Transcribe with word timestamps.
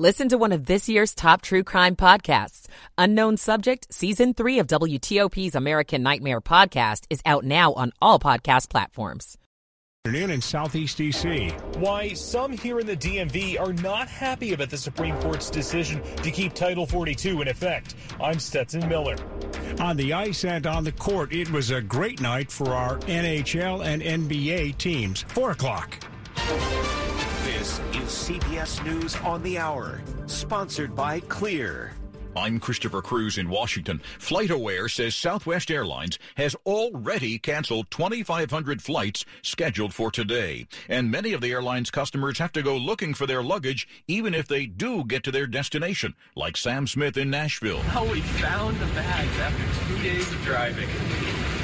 Listen 0.00 0.30
to 0.30 0.38
one 0.38 0.52
of 0.52 0.64
this 0.64 0.88
year's 0.88 1.14
top 1.14 1.42
true 1.42 1.62
crime 1.62 1.94
podcasts. 1.94 2.68
Unknown 2.96 3.36
Subject, 3.36 3.86
Season 3.92 4.32
3 4.32 4.60
of 4.60 4.66
WTOP's 4.66 5.54
American 5.54 6.02
Nightmare 6.02 6.40
podcast 6.40 7.04
is 7.10 7.20
out 7.26 7.44
now 7.44 7.74
on 7.74 7.92
all 8.00 8.18
podcast 8.18 8.70
platforms. 8.70 9.36
Afternoon 10.06 10.30
in 10.30 10.40
Southeast 10.40 10.96
DC. 10.96 11.76
Why 11.76 12.14
some 12.14 12.52
here 12.52 12.80
in 12.80 12.86
the 12.86 12.96
DMV 12.96 13.60
are 13.60 13.74
not 13.74 14.08
happy 14.08 14.54
about 14.54 14.70
the 14.70 14.78
Supreme 14.78 15.18
Court's 15.18 15.50
decision 15.50 16.02
to 16.22 16.30
keep 16.30 16.54
Title 16.54 16.86
42 16.86 17.42
in 17.42 17.48
effect. 17.48 17.94
I'm 18.18 18.38
Stetson 18.38 18.88
Miller. 18.88 19.16
On 19.80 19.98
the 19.98 20.14
ice 20.14 20.46
and 20.46 20.66
on 20.66 20.82
the 20.82 20.92
court, 20.92 21.30
it 21.34 21.50
was 21.50 21.72
a 21.72 21.82
great 21.82 22.22
night 22.22 22.50
for 22.50 22.70
our 22.70 22.96
NHL 23.00 23.84
and 23.84 24.00
NBA 24.00 24.78
teams. 24.78 25.26
Four 25.28 25.50
o'clock. 25.50 26.02
This 27.60 27.78
is 27.78 28.08
CBS 28.08 28.82
News 28.86 29.16
on 29.16 29.42
the 29.42 29.58
Hour, 29.58 30.00
sponsored 30.24 30.96
by 30.96 31.20
Clear. 31.20 31.92
I'm 32.34 32.58
Christopher 32.58 33.02
Cruz 33.02 33.36
in 33.36 33.50
Washington. 33.50 34.00
FlightAware 34.18 34.90
says 34.90 35.14
Southwest 35.14 35.70
Airlines 35.70 36.18
has 36.36 36.56
already 36.64 37.38
canceled 37.38 37.90
2,500 37.90 38.80
flights 38.80 39.26
scheduled 39.42 39.92
for 39.92 40.10
today. 40.10 40.68
And 40.88 41.10
many 41.10 41.34
of 41.34 41.42
the 41.42 41.52
airline's 41.52 41.90
customers 41.90 42.38
have 42.38 42.52
to 42.52 42.62
go 42.62 42.78
looking 42.78 43.12
for 43.12 43.26
their 43.26 43.42
luggage 43.42 43.86
even 44.08 44.32
if 44.32 44.48
they 44.48 44.64
do 44.64 45.04
get 45.04 45.22
to 45.24 45.30
their 45.30 45.46
destination, 45.46 46.14
like 46.34 46.56
Sam 46.56 46.86
Smith 46.86 47.18
in 47.18 47.28
Nashville. 47.28 47.82
Oh, 47.94 48.10
we 48.10 48.22
found 48.22 48.78
the 48.78 48.86
bags 48.86 49.38
after 49.38 49.86
two 49.86 50.02
days 50.02 50.32
of 50.32 50.42
driving. 50.44 50.88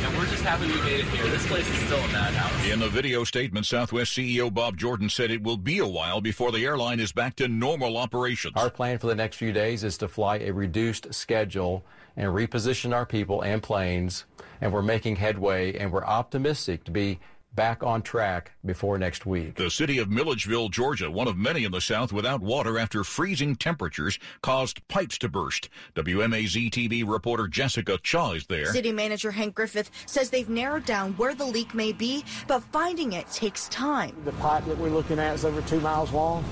And 0.07 0.17
we're 0.17 0.27
just 0.27 0.45
happy 0.45 0.67
we 0.67 0.81
made 0.83 1.01
it 1.01 1.07
here. 1.07 1.27
This 1.27 1.45
place 1.49 1.69
is 1.69 1.79
still 1.81 1.99
a 1.99 2.09
madhouse. 2.13 2.71
In 2.71 2.81
a 2.81 2.87
video 2.87 3.25
statement, 3.25 3.67
Southwest 3.67 4.17
CEO 4.17 4.55
Bob 4.55 4.77
Jordan 4.77 5.09
said 5.09 5.33
it 5.33 5.43
will 5.43 5.57
be 5.57 5.79
a 5.79 5.87
while 5.87 6.21
before 6.21 6.53
the 6.53 6.65
airline 6.65 7.01
is 7.01 7.11
back 7.11 7.35
to 7.37 7.49
normal 7.49 7.97
operations. 7.97 8.53
Our 8.55 8.71
plan 8.71 8.99
for 8.99 9.09
the 9.09 9.17
next 9.17 9.35
few 9.35 9.53
days 9.53 9.83
is 9.83 9.99
to 9.99 10.07
fly 10.07 10.37
a 10.37 10.53
reduced 10.53 11.13
schedule 11.13 11.85
and 12.17 12.31
reposition 12.31 12.95
our 12.95 13.05
people 13.05 13.43
and 13.43 13.61
planes. 13.61 14.27
And 14.61 14.73
we're 14.73 14.81
making 14.81 15.17
headway 15.17 15.77
and 15.77 15.91
we're 15.91 16.05
optimistic 16.05 16.85
to 16.85 16.93
be 16.93 17.19
back 17.57 17.83
on 17.83 18.03
track 18.03 18.53
before 18.65 18.99
next 18.99 19.27
week. 19.27 19.57
The 19.57 19.71
city 19.71 19.99
of 19.99 20.11
Milledgeville, 20.11 20.69
Georgia, 20.69 21.11
one 21.11 21.27
of 21.27 21.37
many 21.37 21.65
in 21.65 21.73
the 21.73 21.81
South 21.81 22.13
without 22.13 22.43
water 22.43 22.79
after 22.79 23.03
freezing 23.03 23.57
temperatures 23.57 24.19
caused 24.43 24.87
pipes 24.89 25.19
to 25.19 25.29
burst. 25.29 25.71
WMAZ 25.97 26.71
TV 26.71 27.03
reporter 27.09 27.49
Jessica 27.49 27.99
Chaw 28.03 28.33
is 28.33 28.47
there. 28.47 28.67
City 28.67 28.93
manager 28.93 29.31
Hank 29.31 29.55
Griffith 29.55 29.91
says 30.05 30.31
they've 30.31 30.49
narrowed 30.49 30.85
down 30.85 31.15
where 31.15 31.35
the 31.35 31.47
leak 31.47 31.75
may 31.75 31.93
be, 31.93 32.25
but 32.47 32.63
finding 32.65 33.15
it 33.15 33.27
takes 33.31 33.69
time. 33.69 34.15
The 34.25 34.33
pipe 34.33 34.67
that 34.67 34.77
we're 34.79 34.91
looking 34.91 35.19
at 35.19 35.35
is 35.35 35.45
over 35.45 35.63
two 35.63 35.81
miles 35.81 36.13
long 36.13 36.45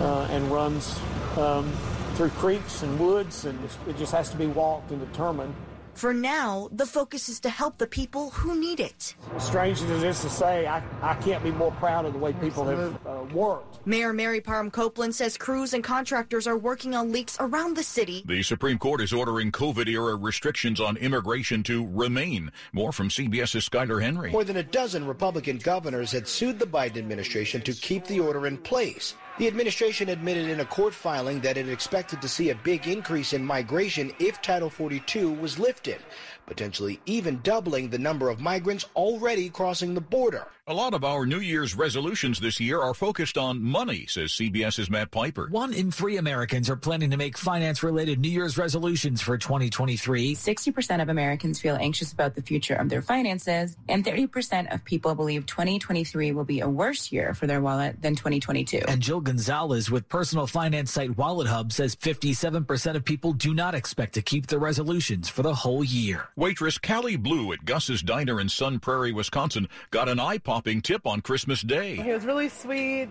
uh, 0.00 0.26
and 0.30 0.50
runs 0.50 0.98
um, 1.38 1.72
through 2.14 2.30
creeks 2.30 2.82
and 2.82 2.98
woods, 2.98 3.44
and 3.44 3.58
it 3.88 3.96
just 3.96 4.12
has 4.12 4.30
to 4.30 4.36
be 4.36 4.46
walked 4.46 4.90
and 4.90 5.00
determined. 5.00 5.54
For 5.94 6.14
now, 6.14 6.68
the 6.72 6.86
focus 6.86 7.28
is 7.28 7.40
to 7.40 7.50
help 7.50 7.78
the 7.78 7.86
people 7.86 8.30
who 8.30 8.58
need 8.58 8.80
it. 8.80 9.14
Strange 9.38 9.82
as 9.82 9.90
it 9.90 10.02
is 10.02 10.20
to 10.22 10.30
say, 10.30 10.66
I, 10.66 10.82
I 11.02 11.14
can't 11.14 11.42
be 11.42 11.50
more 11.50 11.72
proud 11.72 12.04
of 12.04 12.12
the 12.12 12.18
way 12.18 12.32
people 12.34 12.64
have 12.64 13.06
uh, 13.06 13.19
worked. 13.32 13.86
Mayor 13.86 14.12
Mary 14.12 14.40
Parham 14.40 14.70
Copeland 14.70 15.14
says 15.14 15.36
crews 15.36 15.72
and 15.72 15.82
contractors 15.82 16.46
are 16.46 16.58
working 16.58 16.94
on 16.94 17.12
leaks 17.12 17.36
around 17.40 17.76
the 17.76 17.82
city. 17.82 18.22
The 18.26 18.42
Supreme 18.42 18.78
Court 18.78 19.00
is 19.00 19.12
ordering 19.12 19.52
COVID 19.52 19.88
era 19.88 20.16
restrictions 20.16 20.80
on 20.80 20.96
immigration 20.98 21.62
to 21.64 21.86
remain. 21.86 22.52
More 22.72 22.92
from 22.92 23.08
CBS's 23.08 23.68
Skyler 23.68 24.02
Henry. 24.02 24.30
More 24.30 24.44
than 24.44 24.58
a 24.58 24.62
dozen 24.62 25.06
Republican 25.06 25.58
governors 25.58 26.12
had 26.12 26.28
sued 26.28 26.58
the 26.58 26.66
Biden 26.66 26.98
administration 26.98 27.62
to 27.62 27.72
keep 27.72 28.04
the 28.04 28.20
order 28.20 28.46
in 28.46 28.58
place. 28.58 29.14
The 29.38 29.46
administration 29.46 30.10
admitted 30.10 30.50
in 30.50 30.60
a 30.60 30.66
court 30.66 30.92
filing 30.92 31.40
that 31.40 31.56
it 31.56 31.68
expected 31.68 32.20
to 32.20 32.28
see 32.28 32.50
a 32.50 32.54
big 32.56 32.86
increase 32.86 33.32
in 33.32 33.42
migration 33.42 34.12
if 34.18 34.42
Title 34.42 34.68
42 34.68 35.32
was 35.32 35.58
lifted, 35.58 36.00
potentially 36.44 37.00
even 37.06 37.40
doubling 37.42 37.88
the 37.88 37.98
number 37.98 38.28
of 38.28 38.40
migrants 38.40 38.84
already 38.94 39.48
crossing 39.48 39.94
the 39.94 40.00
border. 40.02 40.46
A 40.70 40.80
lot 40.80 40.94
of 40.94 41.02
our 41.02 41.26
New 41.26 41.40
Year's 41.40 41.74
resolutions 41.74 42.38
this 42.38 42.60
year 42.60 42.80
are 42.80 42.94
focused 42.94 43.36
on 43.36 43.60
money, 43.60 44.06
says 44.06 44.30
CBS's 44.30 44.88
Matt 44.88 45.10
Piper. 45.10 45.48
One 45.50 45.74
in 45.74 45.90
three 45.90 46.16
Americans 46.16 46.70
are 46.70 46.76
planning 46.76 47.10
to 47.10 47.16
make 47.16 47.36
finance 47.36 47.82
related 47.82 48.20
New 48.20 48.28
Year's 48.28 48.56
resolutions 48.56 49.20
for 49.20 49.36
2023. 49.36 50.36
60% 50.36 51.02
of 51.02 51.08
Americans 51.08 51.60
feel 51.60 51.74
anxious 51.74 52.12
about 52.12 52.36
the 52.36 52.42
future 52.42 52.74
of 52.74 52.88
their 52.88 53.02
finances, 53.02 53.76
and 53.88 54.04
30% 54.04 54.72
of 54.72 54.84
people 54.84 55.16
believe 55.16 55.44
2023 55.44 56.30
will 56.30 56.44
be 56.44 56.60
a 56.60 56.68
worse 56.68 57.10
year 57.10 57.34
for 57.34 57.48
their 57.48 57.60
wallet 57.60 58.00
than 58.00 58.14
2022. 58.14 58.82
And 58.86 59.02
Jill 59.02 59.20
Gonzalez 59.20 59.90
with 59.90 60.08
personal 60.08 60.46
finance 60.46 60.92
site 60.92 61.18
Wallet 61.18 61.48
Hub 61.48 61.72
says 61.72 61.96
57% 61.96 62.94
of 62.94 63.04
people 63.04 63.32
do 63.32 63.54
not 63.54 63.74
expect 63.74 64.14
to 64.14 64.22
keep 64.22 64.46
their 64.46 64.60
resolutions 64.60 65.28
for 65.28 65.42
the 65.42 65.52
whole 65.52 65.82
year. 65.82 66.28
Waitress 66.36 66.78
Callie 66.78 67.16
Blue 67.16 67.52
at 67.52 67.64
Gus's 67.64 68.02
Diner 68.02 68.40
in 68.40 68.48
Sun 68.48 68.78
Prairie, 68.78 69.10
Wisconsin, 69.10 69.68
got 69.90 70.08
an 70.08 70.20
eye 70.20 70.38
popping 70.60 70.82
tip 70.82 71.06
on 71.06 71.22
Christmas 71.22 71.62
Day. 71.62 71.96
He 71.96 72.12
was 72.12 72.26
really 72.26 72.50
sweet, 72.50 73.08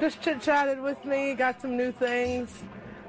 just 0.00 0.20
chit 0.20 0.40
chatted 0.40 0.82
with 0.82 1.04
me, 1.04 1.34
got 1.34 1.62
some 1.62 1.76
new 1.76 1.92
things. 1.92 2.50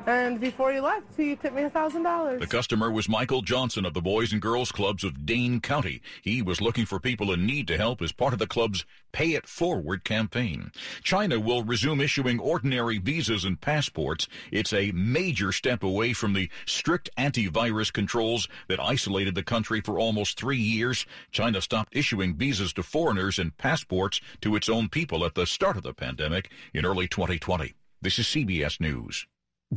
And 0.07 0.39
before 0.39 0.71
he 0.71 0.79
left, 0.79 1.17
he 1.17 1.35
tipped 1.35 1.55
me 1.55 1.63
a 1.63 1.69
$1,000. 1.69 2.39
The 2.39 2.45
customer 2.45 2.91
was 2.91 3.09
Michael 3.09 3.41
Johnson 3.41 3.85
of 3.85 3.95
the 3.95 4.01
Boys 4.01 4.31
and 4.31 4.41
Girls 4.41 4.71
Clubs 4.71 5.03
of 5.03 5.25
Dane 5.25 5.59
County. 5.59 6.01
He 6.21 6.43
was 6.43 6.61
looking 6.61 6.85
for 6.85 6.99
people 6.99 7.33
in 7.33 7.45
need 7.45 7.67
to 7.69 7.77
help 7.77 8.03
as 8.03 8.11
part 8.11 8.33
of 8.33 8.37
the 8.37 8.45
club's 8.45 8.85
Pay 9.13 9.33
It 9.33 9.47
Forward 9.47 10.03
campaign. 10.03 10.71
China 11.01 11.39
will 11.39 11.63
resume 11.63 12.01
issuing 12.01 12.39
ordinary 12.39 12.99
visas 12.99 13.45
and 13.45 13.59
passports. 13.59 14.27
It's 14.51 14.73
a 14.73 14.91
major 14.91 15.51
step 15.51 15.81
away 15.81 16.13
from 16.13 16.33
the 16.33 16.49
strict 16.67 17.09
antivirus 17.17 17.91
controls 17.91 18.47
that 18.67 18.79
isolated 18.79 19.33
the 19.33 19.41
country 19.41 19.81
for 19.81 19.97
almost 19.97 20.37
three 20.37 20.57
years. 20.57 21.07
China 21.31 21.61
stopped 21.61 21.95
issuing 21.95 22.35
visas 22.35 22.73
to 22.73 22.83
foreigners 22.83 23.39
and 23.39 23.57
passports 23.57 24.21
to 24.41 24.55
its 24.55 24.69
own 24.69 24.87
people 24.87 25.25
at 25.25 25.33
the 25.33 25.47
start 25.47 25.77
of 25.77 25.83
the 25.83 25.93
pandemic 25.93 26.51
in 26.75 26.85
early 26.85 27.07
2020. 27.07 27.73
This 28.01 28.19
is 28.19 28.27
CBS 28.27 28.79
News. 28.79 29.25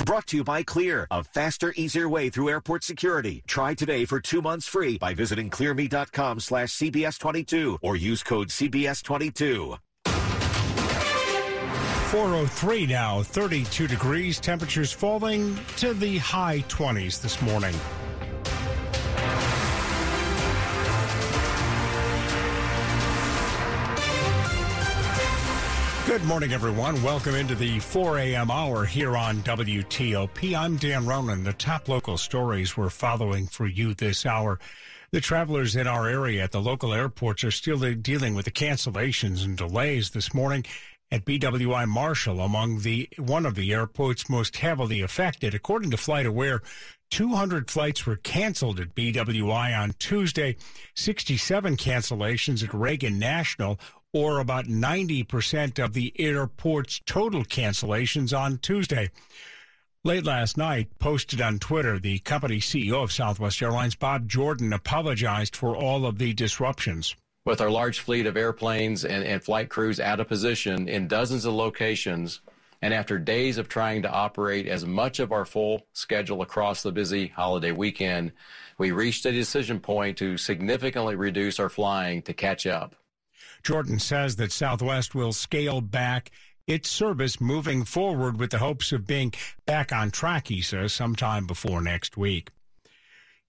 Brought 0.05 0.29
to 0.29 0.37
you 0.37 0.45
by 0.45 0.63
Clear, 0.63 1.09
a 1.11 1.25
faster, 1.25 1.75
easier 1.77 2.09
way 2.09 2.31
through 2.31 2.51
airport 2.51 2.85
security. 2.85 3.43
Try 3.47 3.75
today 3.75 4.05
for 4.05 4.21
two 4.21 4.41
months 4.41 4.69
free 4.69 4.97
by 4.97 5.13
visiting 5.13 5.51
clearme.com 5.51 6.41
slash 6.41 6.71
CBS22 6.71 7.79
or 7.83 7.97
use 7.97 8.23
code 8.23 8.49
CBS22. 8.49 9.79
403 12.11 12.87
now, 12.87 13.23
32 13.23 13.89
degrees. 13.89 14.41
Temperatures 14.41 14.93
falling 14.93 15.59
to 15.77 15.93
the 15.93 16.19
high 16.19 16.61
20s 16.69 17.21
this 17.21 17.43
morning. 17.43 17.75
Good 26.19 26.27
morning, 26.27 26.53
everyone. 26.53 27.01
Welcome 27.05 27.37
into 27.37 27.55
the 27.55 27.79
4 27.79 28.19
a.m. 28.19 28.51
hour 28.51 28.85
here 28.85 29.17
on 29.17 29.37
WTOP. 29.43 30.53
I'm 30.53 30.77
Dan 30.77 31.07
Ronan. 31.07 31.45
The 31.45 31.53
top 31.53 31.89
local 31.89 32.19
stories 32.19 32.77
we're 32.77 32.91
following 32.91 33.47
for 33.47 33.69
you 33.69 33.95
this 33.95 34.27
hour. 34.27 34.59
The 35.13 35.21
travelers 35.21 35.77
in 35.77 35.87
our 35.87 36.09
area 36.09 36.43
at 36.43 36.51
the 36.51 36.61
local 36.61 36.93
airports 36.93 37.45
are 37.45 37.53
still 37.53 37.79
dealing 37.95 38.35
with 38.35 38.47
the 38.47 38.51
cancellations 38.51 39.45
and 39.45 39.57
delays 39.57 40.11
this 40.11 40.35
morning 40.35 40.67
at 41.13 41.25
BWI 41.25 41.87
Marshall 41.87 42.41
among 42.41 42.81
the 42.81 43.09
one 43.17 43.47
of 43.47 43.55
the 43.55 43.73
airports 43.73 44.29
most 44.29 44.57
heavily 44.57 45.01
affected. 45.01 45.55
According 45.55 45.93
to 45.93 45.97
FlightAware, 45.97 46.61
200 47.11 47.71
flights 47.71 48.05
were 48.05 48.17
canceled 48.17 48.81
at 48.81 48.95
BWI 48.95 49.79
on 49.79 49.95
Tuesday, 50.01 50.57
67 50.95 51.77
cancellations 51.77 52.63
at 52.63 52.75
Reagan 52.75 53.19
National, 53.19 53.79
or 54.13 54.39
about 54.39 54.67
90% 54.67 55.83
of 55.83 55.93
the 55.93 56.13
airport's 56.19 57.01
total 57.05 57.45
cancellations 57.45 58.39
on 58.39 58.59
Tuesday. 58.59 59.11
Late 60.05 60.25
last 60.25 60.57
night, 60.57 60.99
posted 60.99 61.41
on 61.41 61.59
Twitter, 61.59 61.99
the 61.99 62.21
company 62.21 62.59
CEO 62.59 63.03
of 63.03 63.13
Southwest 63.13 63.61
Airlines, 63.61 63.95
Bob 63.95 64.29
Jordan, 64.29 64.73
apologized 64.73 65.57
for 65.57 65.77
all 65.77 66.07
of 66.07 66.19
the 66.19 66.33
disruptions. 66.33 67.17
With 67.45 67.61
our 67.61 67.71
large 67.71 68.01
fleet 68.01 68.27
of 68.27 68.37
airplanes 68.37 69.05
and, 69.05 69.25
and 69.25 69.43
flight 69.43 69.69
crews 69.69 69.99
out 70.01 70.21
of 70.21 70.29
position 70.29 70.89
in 70.89 71.09
dozens 71.09 71.45
of 71.45 71.55
locations, 71.55 72.41
and 72.81 72.95
after 72.95 73.19
days 73.19 73.59
of 73.59 73.69
trying 73.69 74.03
to 74.03 74.11
operate 74.11 74.69
as 74.69 74.87
much 74.87 75.19
of 75.19 75.33
our 75.33 75.45
full 75.45 75.87
schedule 75.93 76.43
across 76.43 76.83
the 76.83 76.93
busy 76.93 77.27
holiday 77.27 77.73
weekend, 77.73 78.33
we 78.79 78.93
reached 78.93 79.27
a 79.27 79.33
decision 79.33 79.81
point 79.81 80.17
to 80.19 80.37
significantly 80.37 81.17
reduce 81.17 81.59
our 81.59 81.69
flying 81.69 82.23
to 82.23 82.33
catch 82.33 82.67
up. 82.67 82.95
Jordan 83.63 83.99
says 83.99 84.37
that 84.37 84.53
Southwest 84.53 85.15
will 85.15 85.33
scale 85.33 85.81
back 85.81 86.31
its 86.67 86.91
service 86.91 87.41
moving 87.41 87.85
forward 87.85 88.39
with 88.39 88.51
the 88.51 88.59
hopes 88.59 88.93
of 88.93 89.07
being 89.07 89.33
back 89.67 89.93
on 89.93 90.11
track, 90.11 90.49
he 90.49 90.61
says, 90.61 90.93
sometime 90.93 91.47
before 91.47 91.81
next 91.81 92.17
week. 92.17 92.51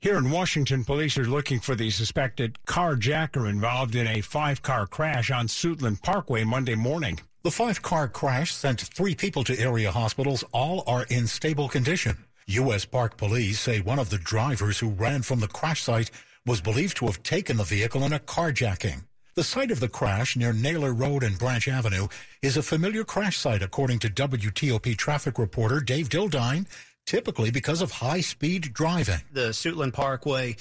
Here 0.01 0.17
in 0.17 0.31
Washington, 0.31 0.85
police 0.85 1.17
are 1.17 1.25
looking 1.25 1.59
for 1.59 1.75
the 1.75 1.89
suspected 1.89 2.57
carjacker 2.65 3.49
involved 3.49 3.95
in 3.95 4.07
a 4.07 4.21
five 4.21 4.61
car 4.61 4.87
crash 4.87 5.29
on 5.29 5.47
Suitland 5.47 6.01
Parkway 6.01 6.45
Monday 6.45 6.75
morning. 6.75 7.19
The 7.43 7.51
five 7.51 7.81
car 7.81 8.07
crash 8.07 8.53
sent 8.53 8.79
three 8.79 9.13
people 9.13 9.43
to 9.43 9.59
area 9.59 9.91
hospitals. 9.91 10.45
All 10.53 10.83
are 10.87 11.03
in 11.09 11.27
stable 11.27 11.67
condition. 11.67 12.17
U.S. 12.47 12.85
Park 12.85 13.17
Police 13.17 13.59
say 13.59 13.81
one 13.81 13.99
of 13.99 14.09
the 14.09 14.17
drivers 14.17 14.79
who 14.79 14.89
ran 14.89 15.21
from 15.21 15.41
the 15.41 15.47
crash 15.49 15.83
site 15.83 16.11
was 16.45 16.61
believed 16.61 16.95
to 16.97 17.05
have 17.05 17.21
taken 17.21 17.57
the 17.57 17.63
vehicle 17.65 18.03
in 18.05 18.13
a 18.13 18.19
carjacking. 18.19 19.03
The 19.35 19.43
site 19.43 19.71
of 19.71 19.79
the 19.79 19.87
crash 19.87 20.35
near 20.35 20.51
Naylor 20.51 20.93
Road 20.93 21.23
and 21.23 21.37
Branch 21.37 21.67
Avenue 21.67 22.07
is 22.41 22.57
a 22.57 22.63
familiar 22.63 23.03
crash 23.03 23.37
site, 23.37 23.61
according 23.61 23.99
to 23.99 24.09
WTOP 24.09 24.97
traffic 24.97 25.37
reporter 25.37 25.79
Dave 25.79 26.09
Dildine, 26.09 26.65
typically 27.05 27.51
because 27.51 27.81
of 27.81 27.91
high 27.91 28.21
speed 28.21 28.73
driving. 28.73 29.21
The 29.31 29.49
Suitland 29.49 29.93
Parkway 29.93 30.55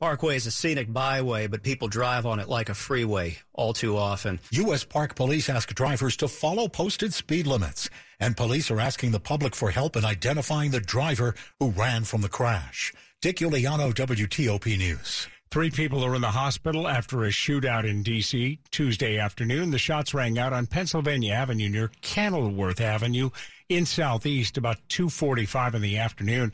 Parkway 0.00 0.36
is 0.36 0.46
a 0.46 0.50
scenic 0.50 0.92
byway, 0.92 1.46
but 1.46 1.62
people 1.62 1.88
drive 1.88 2.26
on 2.26 2.40
it 2.40 2.48
like 2.48 2.68
a 2.68 2.74
freeway 2.74 3.38
all 3.52 3.72
too 3.72 3.96
often. 3.96 4.40
U.S. 4.50 4.84
Park 4.84 5.14
Police 5.14 5.48
ask 5.48 5.72
drivers 5.74 6.16
to 6.18 6.28
follow 6.28 6.68
posted 6.68 7.14
speed 7.14 7.46
limits, 7.46 7.88
and 8.20 8.36
police 8.36 8.70
are 8.70 8.80
asking 8.80 9.12
the 9.12 9.20
public 9.20 9.54
for 9.54 9.70
help 9.70 9.96
in 9.96 10.04
identifying 10.04 10.72
the 10.72 10.80
driver 10.80 11.34
who 11.60 11.70
ran 11.70 12.04
from 12.04 12.22
the 12.22 12.28
crash. 12.28 12.92
Dick 13.22 13.36
Uliano, 13.36 13.94
WTOP 13.94 14.76
News. 14.76 15.28
Three 15.50 15.70
people 15.70 16.04
are 16.04 16.16
in 16.16 16.20
the 16.20 16.32
hospital 16.32 16.88
after 16.88 17.22
a 17.22 17.28
shootout 17.28 17.88
in 17.88 18.02
D.C. 18.02 18.58
Tuesday 18.72 19.18
afternoon. 19.18 19.70
The 19.70 19.78
shots 19.78 20.12
rang 20.12 20.36
out 20.36 20.52
on 20.52 20.66
Pennsylvania 20.66 21.32
Avenue 21.32 21.68
near 21.68 21.92
Kenilworth 22.00 22.80
Avenue 22.80 23.30
in 23.68 23.86
Southeast 23.86 24.58
about 24.58 24.78
2.45 24.88 25.74
in 25.74 25.82
the 25.82 25.96
afternoon. 25.96 26.52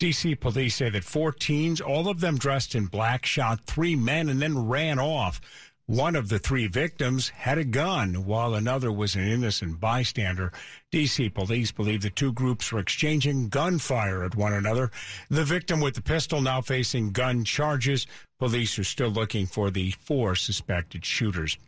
D.C. 0.00 0.34
police 0.34 0.76
say 0.76 0.90
that 0.90 1.04
four 1.04 1.30
teens, 1.30 1.80
all 1.80 2.08
of 2.08 2.20
them 2.20 2.38
dressed 2.38 2.74
in 2.74 2.86
black, 2.86 3.24
shot 3.24 3.60
three 3.66 3.94
men 3.94 4.28
and 4.28 4.42
then 4.42 4.66
ran 4.66 4.98
off. 4.98 5.40
One 5.86 6.14
of 6.14 6.28
the 6.28 6.38
three 6.38 6.68
victims 6.68 7.30
had 7.30 7.58
a 7.58 7.64
gun, 7.64 8.24
while 8.24 8.54
another 8.54 8.92
was 8.92 9.16
an 9.16 9.26
innocent 9.26 9.80
bystander. 9.80 10.52
D.C. 10.92 11.30
police 11.30 11.72
believe 11.72 12.02
the 12.02 12.10
two 12.10 12.32
groups 12.32 12.70
were 12.70 12.78
exchanging 12.78 13.48
gunfire 13.48 14.22
at 14.22 14.36
one 14.36 14.52
another. 14.52 14.92
The 15.28 15.44
victim 15.44 15.80
with 15.80 15.96
the 15.96 16.00
pistol 16.00 16.40
now 16.40 16.60
facing 16.60 17.10
gun 17.10 17.44
charges. 17.44 18.06
Police 18.40 18.78
are 18.78 18.84
still 18.84 19.10
looking 19.10 19.46
for 19.46 19.70
the 19.70 19.90
four 19.90 20.34
suspected 20.34 21.04
shooters. 21.04 21.58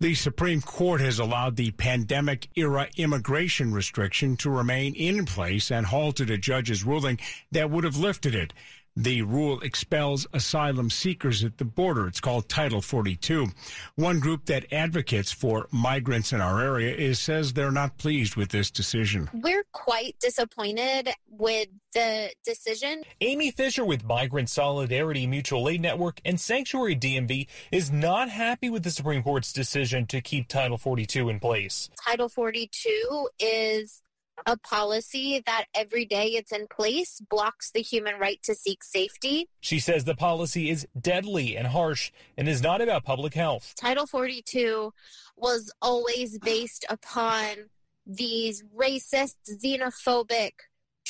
The 0.00 0.14
Supreme 0.14 0.62
Court 0.62 1.02
has 1.02 1.18
allowed 1.18 1.56
the 1.56 1.72
pandemic 1.72 2.48
era 2.56 2.88
immigration 2.96 3.74
restriction 3.74 4.34
to 4.38 4.48
remain 4.48 4.94
in 4.94 5.26
place 5.26 5.70
and 5.70 5.84
halted 5.84 6.30
a 6.30 6.38
judge's 6.38 6.82
ruling 6.82 7.20
that 7.52 7.68
would 7.68 7.84
have 7.84 7.98
lifted 7.98 8.34
it. 8.34 8.54
The 8.98 9.22
rule 9.22 9.60
expels 9.60 10.26
asylum 10.32 10.90
seekers 10.90 11.44
at 11.44 11.56
the 11.58 11.64
border. 11.64 12.08
It's 12.08 12.18
called 12.18 12.48
Title 12.48 12.82
42. 12.82 13.46
One 13.94 14.18
group 14.18 14.46
that 14.46 14.72
advocates 14.72 15.30
for 15.30 15.68
migrants 15.70 16.32
in 16.32 16.40
our 16.40 16.60
area 16.60 16.96
is 16.96 17.20
says 17.20 17.52
they're 17.52 17.70
not 17.70 17.96
pleased 17.98 18.34
with 18.34 18.48
this 18.48 18.72
decision. 18.72 19.30
We're 19.32 19.62
quite 19.70 20.16
disappointed 20.18 21.10
with 21.28 21.68
the 21.94 22.30
decision. 22.44 23.04
Amy 23.20 23.52
Fisher 23.52 23.84
with 23.84 24.02
Migrant 24.02 24.50
Solidarity 24.50 25.28
Mutual 25.28 25.68
Aid 25.68 25.80
Network 25.80 26.20
and 26.24 26.40
Sanctuary 26.40 26.96
DMV 26.96 27.46
is 27.70 27.92
not 27.92 28.28
happy 28.28 28.68
with 28.68 28.82
the 28.82 28.90
Supreme 28.90 29.22
Court's 29.22 29.52
decision 29.52 30.06
to 30.06 30.20
keep 30.20 30.48
Title 30.48 30.76
42 30.76 31.28
in 31.28 31.38
place. 31.38 31.88
Title 32.04 32.28
42 32.28 33.28
is 33.38 34.02
a 34.46 34.56
policy 34.58 35.42
that 35.46 35.66
every 35.74 36.04
day 36.04 36.28
it's 36.28 36.52
in 36.52 36.66
place 36.68 37.20
blocks 37.30 37.70
the 37.70 37.80
human 37.80 38.18
right 38.18 38.42
to 38.42 38.54
seek 38.54 38.84
safety. 38.84 39.48
She 39.60 39.78
says 39.78 40.04
the 40.04 40.14
policy 40.14 40.70
is 40.70 40.86
deadly 41.00 41.56
and 41.56 41.66
harsh 41.66 42.10
and 42.36 42.48
is 42.48 42.62
not 42.62 42.80
about 42.80 43.04
public 43.04 43.34
health. 43.34 43.74
Title 43.76 44.06
42 44.06 44.92
was 45.36 45.72
always 45.80 46.38
based 46.38 46.84
upon 46.88 47.70
these 48.06 48.64
racist, 48.76 49.36
xenophobic 49.48 50.52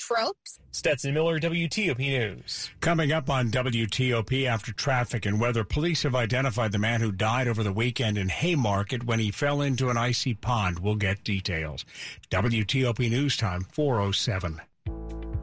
tropes. 0.08 0.58
Stetson 0.72 1.12
Miller, 1.12 1.38
WTOP 1.38 1.98
News. 1.98 2.70
Coming 2.80 3.12
up 3.12 3.28
on 3.28 3.50
WTOP 3.50 4.46
after 4.46 4.72
traffic 4.72 5.26
and 5.26 5.40
weather, 5.40 5.64
police 5.64 6.02
have 6.04 6.14
identified 6.14 6.72
the 6.72 6.78
man 6.78 7.00
who 7.00 7.12
died 7.12 7.48
over 7.48 7.62
the 7.62 7.72
weekend 7.72 8.16
in 8.16 8.28
Haymarket 8.28 9.04
when 9.04 9.18
he 9.18 9.30
fell 9.30 9.60
into 9.60 9.90
an 9.90 9.96
icy 9.96 10.34
pond. 10.34 10.78
We'll 10.78 10.94
get 10.94 11.24
details. 11.24 11.84
WTOP 12.30 13.10
News 13.10 13.36
Time, 13.36 13.66
407. 13.72 14.60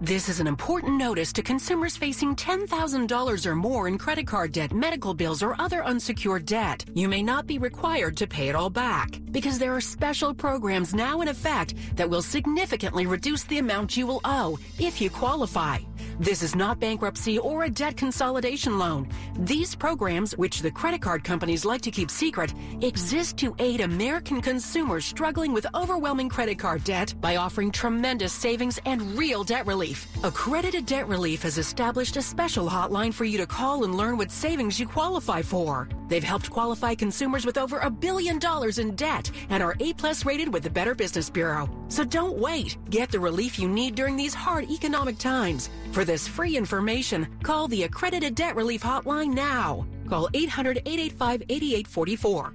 This 0.06 0.30
is 0.30 0.40
an 0.40 0.46
important 0.46 1.00
notice 1.00 1.34
to 1.34 1.42
consumers 1.42 1.98
facing 1.98 2.36
$10,000 2.36 3.46
or 3.48 3.56
more 3.56 3.88
in 3.88 3.98
credit 3.98 4.28
card 4.28 4.52
debt, 4.52 4.72
medical 4.72 5.16
bills, 5.16 5.42
or 5.42 5.60
other 5.60 5.84
unsecured 5.84 6.46
debt. 6.46 6.86
You 6.94 7.10
may 7.10 7.24
not 7.24 7.48
be 7.48 7.57
required 7.57 8.16
to 8.18 8.28
pay 8.28 8.48
it 8.48 8.56
all 8.56 8.69
back 8.69 9.19
because 9.31 9.57
there 9.57 9.74
are 9.75 9.81
special 9.81 10.31
programs 10.31 10.94
now 10.94 11.22
in 11.22 11.28
effect 11.28 11.74
that 11.96 12.07
will 12.07 12.22
significantly 12.22 13.07
reduce 13.07 13.46
the 13.46 13.57
amount 13.57 13.98
you 13.98 14.06
will 14.06 14.22
owe 14.25 14.60
if 14.78 15.02
you 15.02 15.10
qualify. 15.10 15.80
This 16.19 16.44
is 16.44 16.56
not 16.56 16.80
bankruptcy 16.80 17.40
or 17.40 17.63
a 17.63 17.69
debt 17.69 17.98
consolidation 17.98 18.78
loan. 18.78 19.10
These 19.40 19.75
programs, 19.75 20.38
which 20.38 20.62
the 20.62 20.72
credit 20.72 21.01
card 21.01 21.24
companies 21.24 21.66
like 21.66 21.81
to 21.81 21.92
keep 21.92 22.12
secret, 22.12 22.54
exist 22.81 23.38
to 23.38 23.56
aid 23.60 23.81
American 23.81 24.40
consumers 24.42 25.04
struggling 25.06 25.51
with 25.51 25.68
overwhelming 25.74 26.30
credit 26.30 26.60
card 26.60 26.84
debt 26.84 27.13
by 27.19 27.38
offering 27.38 27.72
tremendous 27.72 28.34
savings 28.34 28.80
and 28.86 29.18
real 29.18 29.44
debt 29.44 29.66
relief. 29.66 29.95
Accredited 30.24 30.86
Debt 30.86 31.08
Relief 31.08 31.44
has 31.44 31.58
established 31.58 32.18
a 32.18 32.22
special 32.22 32.68
hotline 32.68 33.14
for 33.14 33.26
you 33.26 33.38
to 33.38 33.46
call 33.46 33.84
and 33.84 33.96
learn 33.96 34.18
what 34.18 34.32
savings 34.32 34.80
you 34.80 34.88
qualify 34.88 35.42
for. 35.42 35.88
They've 36.08 36.24
helped 36.24 36.50
qualify 36.50 36.96
consumers 36.96 37.46
with 37.46 37.58
over 37.58 37.80
a 37.80 37.90
billion 37.90 38.40
dollars 38.40 38.80
in 38.80 38.96
debt 38.96 39.30
and 39.50 39.62
are 39.62 39.76
A 39.80 39.94
plus 39.94 40.26
rated 40.26 40.52
with 40.54 40.64
the 40.64 40.70
Better 40.70 40.96
Business 40.96 41.30
Bureau. 41.30 41.70
So 41.90 42.04
don't 42.04 42.38
wait. 42.38 42.78
Get 42.90 43.12
the 43.12 43.20
relief 43.20 43.60
you 43.60 43.68
need 43.68 43.96
during 43.96 44.16
these 44.16 44.34
hard 44.34 44.70
economic 44.70 45.18
times. 45.18 45.70
For 45.92 46.06
this 46.06 46.28
free 46.28 46.58
information, 46.58 47.28
call 47.44 47.68
the 47.68 47.84
Accredited 47.84 48.36
Debt 48.36 48.56
Relief 48.56 48.82
Hotline 48.84 49.34
now. 49.34 49.86
Call 50.08 50.30
800 50.34 50.78
885 50.86 51.44
8844. 51.50 52.54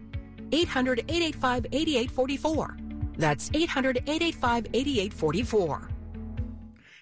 800 0.53 0.99
885 1.09 1.67
8844. 1.73 2.77
That's 3.17 3.51
800 3.53 3.99
885 4.07 4.67
8844. 4.73 5.89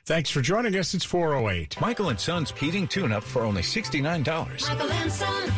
Thanks 0.08 0.30
for 0.30 0.40
joining 0.40 0.74
us. 0.76 0.94
It's 0.94 1.04
408. 1.04 1.78
Michael 1.82 2.08
and 2.08 2.18
Son's 2.18 2.50
heating 2.52 2.88
tune 2.88 3.12
up 3.12 3.22
for 3.22 3.42
only 3.42 3.60
$69. 3.60 4.02
Michael 4.66 4.90
and 4.90 5.12
Son. 5.12 5.52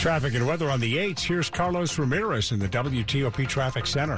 Traffic 0.00 0.34
and 0.34 0.44
weather 0.48 0.68
on 0.68 0.80
the 0.80 0.96
8s. 0.96 1.20
Here's 1.20 1.48
Carlos 1.48 1.96
Ramirez 1.96 2.50
in 2.50 2.58
the 2.58 2.68
WTOP 2.68 3.46
Traffic 3.46 3.86
Center. 3.86 4.16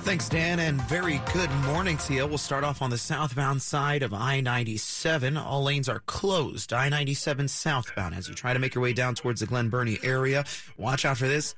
Thanks, 0.00 0.28
Dan, 0.28 0.58
and 0.58 0.78
very 0.82 1.22
good 1.32 1.50
morning 1.64 1.96
to 1.96 2.12
you. 2.12 2.26
We'll 2.26 2.36
start 2.36 2.64
off 2.64 2.82
on 2.82 2.90
the 2.90 2.98
southbound 2.98 3.62
side 3.62 4.02
of 4.02 4.12
I 4.12 4.42
97. 4.42 5.38
All 5.38 5.62
lanes 5.62 5.88
are 5.88 6.00
closed. 6.00 6.74
I 6.74 6.90
97 6.90 7.48
southbound 7.48 8.14
as 8.14 8.28
you 8.28 8.34
try 8.34 8.52
to 8.52 8.58
make 8.58 8.74
your 8.74 8.82
way 8.82 8.92
down 8.92 9.14
towards 9.14 9.40
the 9.40 9.46
Glen 9.46 9.70
Burnie 9.70 9.98
area. 10.02 10.44
Watch 10.76 11.06
out 11.06 11.16
for 11.16 11.28
this. 11.28 11.54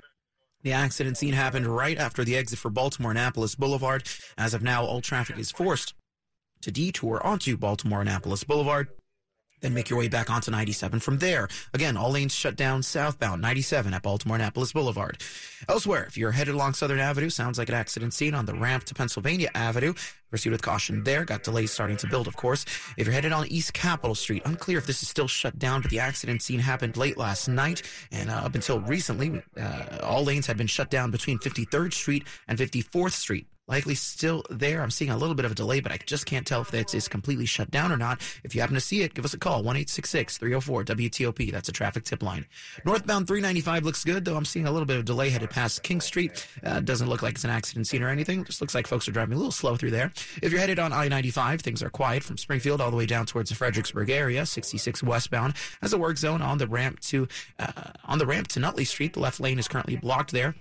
The 0.67 0.73
accident 0.73 1.17
scene 1.17 1.35
happened 1.35 1.69
right 1.69 1.97
after 1.97 2.25
the 2.25 2.37
exit 2.37 2.59
for 2.59 2.71
Baltimore 2.71 3.13
Annapolis 3.13 3.55
Boulevard. 3.55 4.03
As 4.37 4.53
of 4.53 4.65
now, 4.65 4.85
all 4.85 5.01
traffic 5.01 5.39
is 5.39 5.53
forced 5.53 5.95
to 6.61 6.73
detour 6.73 7.25
onto 7.25 7.57
Baltimore 7.57 8.01
Annapolis 8.01 8.43
Boulevard 8.43 8.89
then 9.61 9.75
make 9.75 9.89
your 9.89 9.99
way 9.99 10.09
back 10.09 10.31
onto 10.31 10.51
97 10.51 11.01
from 11.01 11.19
there. 11.19 11.49
Again, 11.73 11.97
all 11.97 12.11
lanes 12.11 12.35
shut 12.35 12.57
down 12.57 12.83
southbound 12.83 13.41
97 13.41 13.95
at 13.95 14.03
Baltimore 14.03 14.37
Annapolis 14.37 14.73
Boulevard. 14.73 15.23
Elsewhere, 15.69 16.05
if 16.05 16.17
you're 16.17 16.33
headed 16.33 16.55
along 16.55 16.75
Southern 16.75 16.99
Avenue, 16.99 17.31
sounds 17.31 17.59
like 17.59 17.69
an 17.69 17.75
accident 17.75 18.13
scene 18.13 18.35
on 18.35 18.47
the 18.47 18.55
ramp 18.55 18.85
to 18.85 18.95
Pennsylvania 18.95 19.51
Avenue. 19.55 19.95
Proceed 20.29 20.51
with 20.51 20.63
caution 20.63 21.05
there. 21.05 21.25
Got 21.25 21.45
delays 21.45 21.71
starting 21.71 21.97
to 21.99 22.07
build, 22.07 22.27
of 22.27 22.37
course. 22.37 22.65
If 22.97 23.07
you're 23.07 23.15
headed 23.15 23.33
on 23.33 23.47
East 23.47 23.73
Capitol 23.73 24.15
Street, 24.15 24.43
unclear 24.45 24.79
if 24.79 24.87
this 24.87 25.03
is 25.03 25.09
still 25.09 25.29
shut 25.29 25.59
down, 25.59 25.83
but 25.83 25.91
the 25.91 26.01
accident 26.01 26.43
scene 26.43 26.61
happened 26.61 26.97
late 26.97 27.17
last 27.17 27.49
night. 27.49 27.83
And 28.13 28.31
uh, 28.31 28.35
up 28.35 28.55
until 28.55 28.81
recently, 28.81 29.43
uh, 29.59 29.99
all 30.03 30.25
lanes 30.25 30.47
had 30.47 30.57
been 30.57 30.67
shut 30.67 30.91
down 30.91 31.11
between 31.11 31.39
53rd 31.39 31.93
Street 31.93 32.25
and 32.49 32.59
54th 32.59 33.13
Street 33.13 33.47
likely 33.69 33.95
still 33.95 34.45
there. 34.49 34.81
I'm 34.83 34.91
seeing 34.91 35.11
a 35.11 35.17
little 35.17 35.35
bit 35.35 35.45
of 35.45 35.53
a 35.53 35.55
delay, 35.55 35.81
but 35.81 35.93
I 35.93 35.99
just 36.07 36.27
can't 36.27 36.47
tell 36.47 36.61
if 36.61 36.71
that 36.71 36.95
is 36.95 37.09
completely 37.09 37.47
shut 37.47 37.71
down 37.71 37.91
or 37.91 37.97
not. 37.97 38.21
If 38.45 38.55
you 38.55 38.61
happen 38.61 38.75
to 38.75 38.81
see 38.81 39.03
it, 39.03 39.15
give 39.15 39.25
us 39.25 39.35
a 39.35 39.39
call, 39.39 39.65
1-866-304-WTOP. 39.65 41.51
That's 41.51 41.69
a 41.69 41.73
traffic 41.73 42.05
tip 42.05 42.23
line. 42.23 42.47
Northbound 42.85 43.27
395 43.27 43.85
looks 43.85 44.05
good, 44.05 44.25
though 44.25 44.37
I'm 44.37 44.45
seeing 44.45 44.67
a 44.67 44.71
little 44.71 44.87
bit 44.87 44.99
of 44.99 45.05
delay 45.05 45.31
headed 45.31 45.51
past 45.51 45.83
King 45.83 46.01
Street. 46.01 46.47
Uh, 46.63 46.81
doesn't 46.81 47.09
look 47.09 47.23
like 47.23 47.35
it's 47.35 47.45
an 47.45 47.51
accident 47.51 47.87
scene 47.87 48.03
or 48.03 48.09
anything. 48.09 48.45
Just 48.45 48.61
looks 48.61 48.75
like 48.75 48.87
folks 48.87 49.09
are 49.09 49.13
driving 49.13 49.35
a 49.35 49.37
little 49.37 49.53
slow 49.53 49.77
through 49.77 49.91
there. 49.91 50.13
If 50.43 50.53
you're 50.53 50.61
headed 50.61 50.79
on 50.79 50.93
I-95, 50.93 51.61
things 51.61 51.83
are 51.83 51.91
quiet 51.91 52.23
from 52.23 52.39
Springfield 52.39 52.81
all 52.81 52.91
the 52.91 52.97
way 52.97 53.07
down 53.07 53.27
towards 53.27 53.51
the 53.51 53.57
Fredericksburg 53.57 54.11
area, 54.11 54.47
66 54.47 55.03
westbound. 55.03 55.55
has 55.83 55.93
a 55.93 55.99
work 55.99 56.19
zone 56.19 56.43
on 56.43 56.59
the 56.59 56.67
ramp 56.67 57.01
to, 57.01 57.27
uh, 57.59 57.73
on 58.05 58.19
the 58.19 58.27
ramp 58.27 58.49
to 58.49 58.61
Nutley 58.61 58.85
Street, 58.85 59.15
the 59.15 59.21
left 59.21 59.41
lane 59.41 59.59
is 59.59 59.69
currently 59.69 59.97
blocked 59.97 60.31
there. 60.31 60.55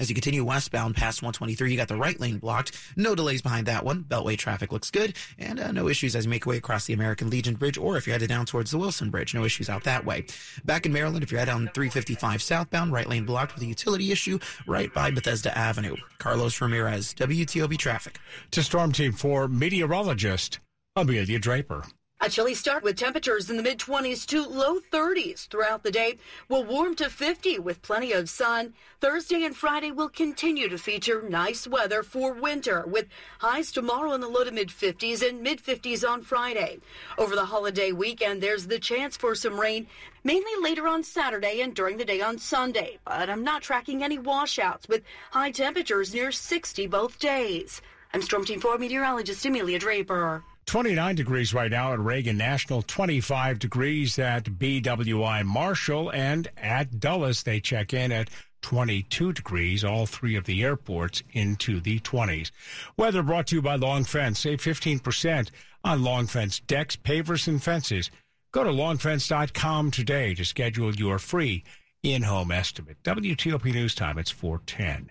As 0.00 0.08
you 0.08 0.14
continue 0.14 0.44
westbound 0.44 0.96
past 0.96 1.22
123, 1.22 1.70
you 1.70 1.76
got 1.76 1.88
the 1.88 1.96
right 1.96 2.18
lane 2.18 2.38
blocked. 2.38 2.76
No 2.96 3.14
delays 3.14 3.42
behind 3.42 3.66
that 3.66 3.84
one. 3.84 4.04
Beltway 4.04 4.38
traffic 4.38 4.72
looks 4.72 4.90
good, 4.90 5.14
and 5.38 5.60
uh, 5.60 5.70
no 5.70 5.88
issues 5.88 6.16
as 6.16 6.24
you 6.24 6.30
make 6.30 6.44
your 6.44 6.52
way 6.52 6.56
across 6.56 6.86
the 6.86 6.94
American 6.94 7.28
Legion 7.28 7.56
Bridge, 7.56 7.76
or 7.76 7.96
if 7.96 8.06
you're 8.06 8.14
headed 8.14 8.28
down 8.28 8.46
towards 8.46 8.70
the 8.70 8.78
Wilson 8.78 9.10
Bridge, 9.10 9.34
no 9.34 9.44
issues 9.44 9.68
out 9.68 9.84
that 9.84 10.04
way. 10.04 10.24
Back 10.64 10.86
in 10.86 10.92
Maryland, 10.92 11.22
if 11.22 11.30
you're 11.30 11.38
headed 11.38 11.54
on 11.54 11.70
355 11.74 12.42
southbound, 12.42 12.92
right 12.92 13.08
lane 13.08 13.26
blocked 13.26 13.54
with 13.54 13.62
a 13.62 13.66
utility 13.66 14.12
issue 14.12 14.38
right 14.66 14.92
by 14.94 15.10
Bethesda 15.10 15.56
Avenue. 15.56 15.96
Carlos 16.18 16.60
Ramirez, 16.60 17.14
WTOP 17.14 17.76
Traffic. 17.78 18.18
To 18.52 18.62
Storm 18.62 18.92
Team 18.92 19.12
4 19.12 19.48
meteorologist 19.48 20.58
Amelia 20.96 21.38
Draper. 21.38 21.84
A 22.24 22.28
chilly 22.28 22.54
start 22.54 22.84
with 22.84 22.96
temperatures 22.96 23.50
in 23.50 23.56
the 23.56 23.64
mid 23.64 23.80
20s 23.80 24.24
to 24.26 24.46
low 24.46 24.78
30s 24.78 25.48
throughout 25.48 25.82
the 25.82 25.90
day. 25.90 26.18
Will 26.48 26.62
warm 26.62 26.94
to 26.94 27.10
50 27.10 27.58
with 27.58 27.82
plenty 27.82 28.12
of 28.12 28.30
sun. 28.30 28.74
Thursday 29.00 29.42
and 29.42 29.56
Friday 29.56 29.90
will 29.90 30.08
continue 30.08 30.68
to 30.68 30.78
feature 30.78 31.28
nice 31.28 31.66
weather 31.66 32.04
for 32.04 32.32
winter 32.32 32.84
with 32.86 33.08
highs 33.40 33.72
tomorrow 33.72 34.12
in 34.12 34.20
the 34.20 34.28
low 34.28 34.44
to 34.44 34.52
mid 34.52 34.68
50s 34.68 35.28
and 35.28 35.42
mid 35.42 35.60
50s 35.60 36.08
on 36.08 36.22
Friday. 36.22 36.78
Over 37.18 37.34
the 37.34 37.44
holiday 37.44 37.90
weekend, 37.90 38.40
there's 38.40 38.68
the 38.68 38.78
chance 38.78 39.16
for 39.16 39.34
some 39.34 39.58
rain, 39.58 39.88
mainly 40.22 40.52
later 40.62 40.86
on 40.86 41.02
Saturday 41.02 41.60
and 41.60 41.74
during 41.74 41.96
the 41.96 42.04
day 42.04 42.20
on 42.20 42.38
Sunday. 42.38 43.00
But 43.04 43.30
I'm 43.30 43.42
not 43.42 43.62
tracking 43.62 44.04
any 44.04 44.18
washouts 44.20 44.86
with 44.86 45.02
high 45.32 45.50
temperatures 45.50 46.14
near 46.14 46.30
60 46.30 46.86
both 46.86 47.18
days. 47.18 47.82
I'm 48.14 48.22
Storm 48.22 48.44
Team 48.44 48.60
4 48.60 48.78
meteorologist 48.78 49.44
Amelia 49.44 49.80
Draper. 49.80 50.44
29 50.66 51.14
degrees 51.14 51.52
right 51.52 51.70
now 51.70 51.92
at 51.92 51.98
Reagan 51.98 52.36
National, 52.36 52.82
25 52.82 53.58
degrees 53.58 54.18
at 54.18 54.44
BWI 54.44 55.44
Marshall, 55.44 56.10
and 56.12 56.48
at 56.56 57.00
Dulles, 57.00 57.42
they 57.42 57.60
check 57.60 57.92
in 57.92 58.12
at 58.12 58.30
22 58.62 59.32
degrees, 59.32 59.84
all 59.84 60.06
three 60.06 60.36
of 60.36 60.44
the 60.44 60.62
airports 60.62 61.22
into 61.32 61.80
the 61.80 61.98
20s. 62.00 62.50
Weather 62.96 63.22
brought 63.22 63.48
to 63.48 63.56
you 63.56 63.62
by 63.62 63.74
Long 63.74 64.04
Fence. 64.04 64.40
Save 64.40 64.60
15% 64.60 65.50
on 65.84 66.02
Long 66.02 66.26
Fence 66.26 66.60
decks, 66.60 66.96
pavers, 66.96 67.48
and 67.48 67.62
fences. 67.62 68.10
Go 68.52 68.64
to 68.64 68.70
longfence.com 68.70 69.90
today 69.90 70.34
to 70.34 70.44
schedule 70.44 70.94
your 70.94 71.18
free 71.18 71.64
in-home 72.02 72.52
estimate. 72.52 73.02
WTOP 73.02 73.64
News 73.72 73.94
Time, 73.94 74.18
it's 74.18 74.30
410. 74.30 75.10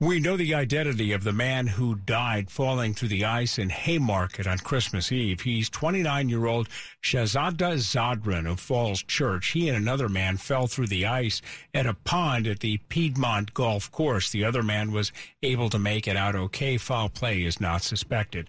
We 0.00 0.20
know 0.20 0.36
the 0.36 0.54
identity 0.54 1.10
of 1.10 1.24
the 1.24 1.32
man 1.32 1.66
who 1.66 1.96
died 1.96 2.52
falling 2.52 2.94
through 2.94 3.08
the 3.08 3.24
ice 3.24 3.58
in 3.58 3.68
Haymarket 3.68 4.46
on 4.46 4.58
Christmas 4.58 5.10
Eve. 5.10 5.40
He's 5.40 5.68
29 5.68 6.28
year 6.28 6.46
old 6.46 6.68
Shahzada 7.02 7.74
Zadran 7.78 8.48
of 8.48 8.60
Falls 8.60 9.02
Church. 9.02 9.48
He 9.48 9.68
and 9.68 9.76
another 9.76 10.08
man 10.08 10.36
fell 10.36 10.68
through 10.68 10.86
the 10.86 11.04
ice 11.04 11.42
at 11.74 11.84
a 11.84 11.94
pond 11.94 12.46
at 12.46 12.60
the 12.60 12.76
Piedmont 12.88 13.54
Golf 13.54 13.90
Course. 13.90 14.30
The 14.30 14.44
other 14.44 14.62
man 14.62 14.92
was 14.92 15.10
able 15.42 15.68
to 15.68 15.80
make 15.80 16.06
it 16.06 16.16
out 16.16 16.36
okay. 16.36 16.76
Foul 16.76 17.08
play 17.08 17.42
is 17.42 17.60
not 17.60 17.82
suspected. 17.82 18.48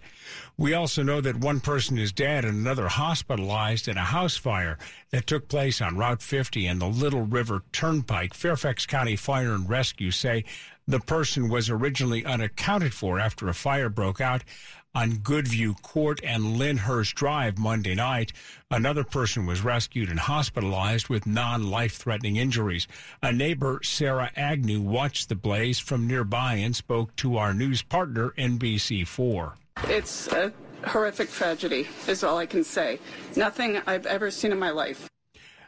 We 0.56 0.74
also 0.74 1.02
know 1.02 1.20
that 1.20 1.36
one 1.36 1.58
person 1.58 1.98
is 1.98 2.12
dead 2.12 2.44
and 2.44 2.58
another 2.58 2.86
hospitalized 2.86 3.88
in 3.88 3.96
a 3.96 4.04
house 4.04 4.36
fire 4.36 4.78
that 5.10 5.26
took 5.26 5.48
place 5.48 5.80
on 5.80 5.96
Route 5.96 6.22
50 6.22 6.66
and 6.66 6.80
the 6.80 6.86
Little 6.86 7.22
River 7.22 7.64
Turnpike. 7.72 8.34
Fairfax 8.34 8.86
County 8.86 9.16
Fire 9.16 9.52
and 9.52 9.68
Rescue 9.68 10.12
say 10.12 10.44
the 10.86 11.00
person 11.00 11.48
was 11.48 11.70
originally 11.70 12.24
unaccounted 12.24 12.92
for 12.92 13.18
after 13.18 13.48
a 13.48 13.54
fire 13.54 13.88
broke 13.88 14.20
out 14.20 14.42
on 14.94 15.12
Goodview 15.18 15.80
Court 15.82 16.20
and 16.24 16.56
Lyndhurst 16.56 17.14
Drive 17.14 17.58
Monday 17.58 17.94
night. 17.94 18.32
Another 18.70 19.04
person 19.04 19.46
was 19.46 19.62
rescued 19.62 20.08
and 20.08 20.18
hospitalized 20.18 21.08
with 21.08 21.26
non 21.26 21.70
life 21.70 21.96
threatening 21.96 22.36
injuries. 22.36 22.88
A 23.22 23.32
neighbor, 23.32 23.80
Sarah 23.82 24.30
Agnew, 24.36 24.80
watched 24.80 25.28
the 25.28 25.36
blaze 25.36 25.78
from 25.78 26.06
nearby 26.06 26.54
and 26.54 26.74
spoke 26.74 27.14
to 27.16 27.36
our 27.36 27.54
news 27.54 27.82
partner, 27.82 28.30
NBC4. 28.36 29.52
It's 29.84 30.28
a 30.28 30.52
horrific 30.84 31.30
tragedy, 31.30 31.88
is 32.08 32.24
all 32.24 32.38
I 32.38 32.46
can 32.46 32.64
say. 32.64 32.98
Nothing 33.36 33.80
I've 33.86 34.06
ever 34.06 34.30
seen 34.30 34.52
in 34.52 34.58
my 34.58 34.70
life. 34.70 35.09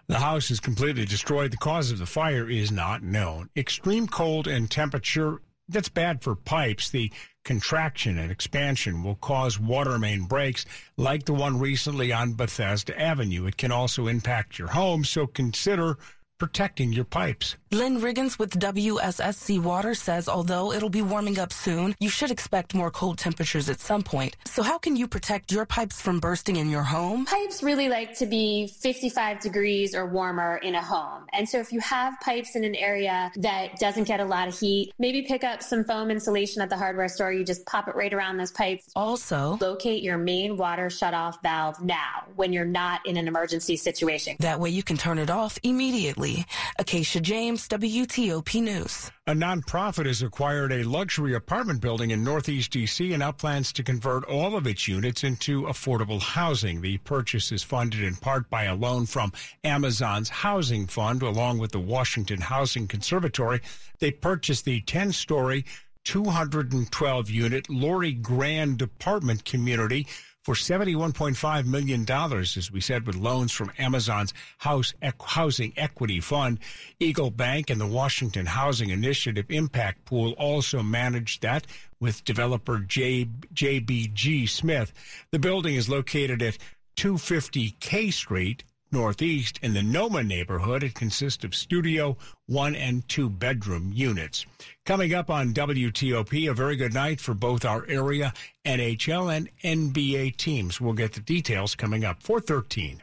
The 0.09 0.19
house 0.19 0.51
is 0.51 0.61
completely 0.61 1.05
destroyed. 1.05 1.53
The 1.53 1.57
cause 1.57 1.91
of 1.91 1.99
the 1.99 2.07
fire 2.07 2.49
is 2.49 2.71
not 2.71 3.03
known. 3.03 3.49
Extreme 3.57 4.09
cold 4.09 4.47
and 4.47 4.71
temperature, 4.71 5.41
that's 5.69 5.89
bad 5.89 6.23
for 6.23 6.35
pipes. 6.35 6.91
The 6.91 7.13
contraction 7.45 8.19
and 8.19 8.31
expansion 8.31 9.03
will 9.03 9.15
cause 9.17 9.59
water 9.59 9.99
main 9.99 10.25
breaks 10.25 10.67
like 10.97 11.25
the 11.25 11.33
one 11.33 11.59
recently 11.59 12.13
on 12.13 12.35
Bethesda 12.35 12.99
Avenue. 13.01 13.47
It 13.47 13.57
can 13.57 13.73
also 13.73 14.07
impact 14.07 14.59
your 14.59 14.69
home, 14.69 15.05
so 15.05 15.27
consider 15.27 15.99
protecting 16.43 16.93
your 16.93 17.05
pipes. 17.05 17.55
Lynn 17.71 18.01
Riggins 18.01 18.39
with 18.39 18.59
WSSC 18.59 19.63
Water 19.63 19.95
says 19.95 20.29
although 20.29 20.73
it'll 20.73 20.91
be 20.91 21.01
warming 21.01 21.39
up 21.39 21.53
soon, 21.53 21.95
you 22.01 22.11
should 22.11 22.31
expect 22.31 22.75
more 22.75 22.91
cold 22.91 23.17
temperatures 23.17 23.71
at 23.71 23.81
some 23.81 24.03
point. 24.03 24.37
So 24.45 24.63
how 24.63 24.77
can 24.77 24.95
you 24.95 25.07
protect 25.09 25.53
your 25.53 25.65
pipes 25.65 26.01
from 26.01 26.21
bursting 26.21 26.57
in 26.57 26.69
your 26.69 26.83
home? 26.83 27.25
Pipes 27.25 27.63
really 27.63 27.89
like 27.89 28.19
to 28.19 28.27
be 28.27 28.67
55 28.67 29.41
degrees 29.41 29.95
or 29.95 30.05
warmer 30.05 30.57
in 30.59 30.75
a 30.75 30.83
home. 30.83 31.25
And 31.33 31.49
so 31.49 31.61
if 31.61 31.73
you 31.73 31.81
have 31.81 32.21
pipes 32.21 32.57
in 32.57 32.65
an 32.65 32.75
area 32.75 33.31
that 33.37 33.79
doesn't 33.79 34.05
get 34.05 34.21
a 34.21 34.25
lot 34.25 34.49
of 34.49 34.59
heat, 34.59 34.93
maybe 34.99 35.23
pick 35.23 35.45
up 35.45 35.63
some 35.63 35.85
foam 35.85 36.11
insulation 36.11 36.61
at 36.61 36.69
the 36.69 36.77
hardware 36.77 37.09
store. 37.09 37.33
You 37.33 37.45
just 37.45 37.65
pop 37.67 37.89
it 37.89 37.95
right 37.95 38.13
around 38.13 38.37
those 38.37 38.51
pipes. 38.51 38.91
Also, 38.97 39.57
locate 39.61 40.03
your 40.03 40.19
main 40.19 40.59
water 40.59 40.89
shutoff 40.89 41.41
valve 41.43 41.81
now 41.83 42.25
when 42.35 42.53
you're 42.53 42.67
not 42.67 43.07
in 43.07 43.17
an 43.17 43.29
emergency 43.29 43.77
situation. 43.77 44.37
That 44.41 44.61
way 44.61 44.71
you 44.71 44.83
can 44.83 44.99
turn 44.99 45.19
it 45.19 45.31
off 45.31 45.59
immediately. 45.63 46.32
Acacia 46.79 47.21
James, 47.21 47.69
WTOP 47.69 48.63
News. 48.63 49.11
A 49.27 49.33
nonprofit 49.33 50.07
has 50.07 50.23
acquired 50.23 50.73
a 50.73 50.83
luxury 50.83 51.35
apartment 51.35 51.81
building 51.81 52.11
in 52.11 52.25
Northeast 52.25 52.73
DC 52.73 53.11
and 53.11 53.21
now 53.21 53.33
plans 53.33 53.73
to 53.75 53.83
convert 53.83 54.25
all 54.25 54.57
of 54.57 54.67
its 54.67 54.89
units 54.89 55.25
into 55.25 55.63
affordable 55.63 56.21
housing. 56.21 56.81
The 56.81 56.99
purchase 56.99 57.53
is 57.53 57.63
funded 57.63 58.03
in 58.03 58.17
part 58.17 58.51
by 58.51 58.65
a 58.65 58.75
loan 58.75 59.07
from 59.07 59.33
Amazon's 59.65 60.29
Housing 60.29 60.87
Fund, 60.87 61.23
along 61.23 61.59
with 61.59 61.73
the 61.73 61.79
Washington 61.79 62.41
Housing 62.41 62.89
Conservatory. 62.89 63.61
They 63.99 64.11
purchased 64.11 64.65
the 64.65 64.81
10 64.81 65.13
story, 65.13 65.65
212 66.05 67.31
unit 67.31 67.69
Loree 67.69 68.21
Grand 68.21 68.83
apartment 68.83 69.45
community 69.45 70.07
for 70.43 70.55
$71.5 70.55 71.67
million, 71.67 72.05
as 72.11 72.73
we 72.73 72.81
said, 72.81 73.07
with 73.07 73.15
loans 73.15 73.53
from 73.53 73.71
Amazon's 73.79 74.35
House 74.59 74.93
Housing 75.21 75.73
Equity 75.77 76.21
Fund. 76.21 76.59
Eagle 76.99 77.31
Bank 77.31 77.71
and 77.71 77.81
the 77.81 77.87
Washington 77.87 78.47
Housing 78.47 78.91
Initiative 78.91 79.47
Impact 79.49 80.05
Pool 80.05 80.33
also 80.33 80.83
managed 80.83 81.43
that 81.43 81.67
with 82.01 82.25
developer 82.25 82.81
J, 82.81 83.29
JBG 83.55 84.49
Smith. 84.49 84.93
The 85.31 85.39
building 85.39 85.77
is 85.77 85.89
located 85.89 86.43
at 86.43 86.59
250 86.97 87.77
K 87.81 88.11
Street 88.11 88.65
Northeast 88.93 89.59
in 89.63 89.75
the 89.75 89.83
Noma 89.83 90.23
neighborhood. 90.23 90.83
It 90.83 90.95
consists 90.95 91.45
of 91.45 91.55
studio, 91.55 92.17
one 92.47 92.75
and 92.77 93.09
two 93.09 93.31
bedroom 93.31 93.91
units. 93.95 94.45
Coming 94.85 95.15
up 95.15 95.31
on 95.31 95.55
WTOP, 95.55 96.51
a 96.51 96.55
very 96.55 96.77
good 96.77 96.93
night 96.93 97.21
for 97.21 97.35
both 97.35 97.65
our 97.65 97.87
area 97.89 98.33
NHL 98.65 99.35
and 99.35 99.49
NBA 99.65 100.37
teams. 100.37 100.81
We'll 100.81 100.93
get 100.93 101.15
the 101.15 101.21
details 101.21 101.75
coming 101.75 102.05
up. 102.05 102.23
413. 102.23 103.03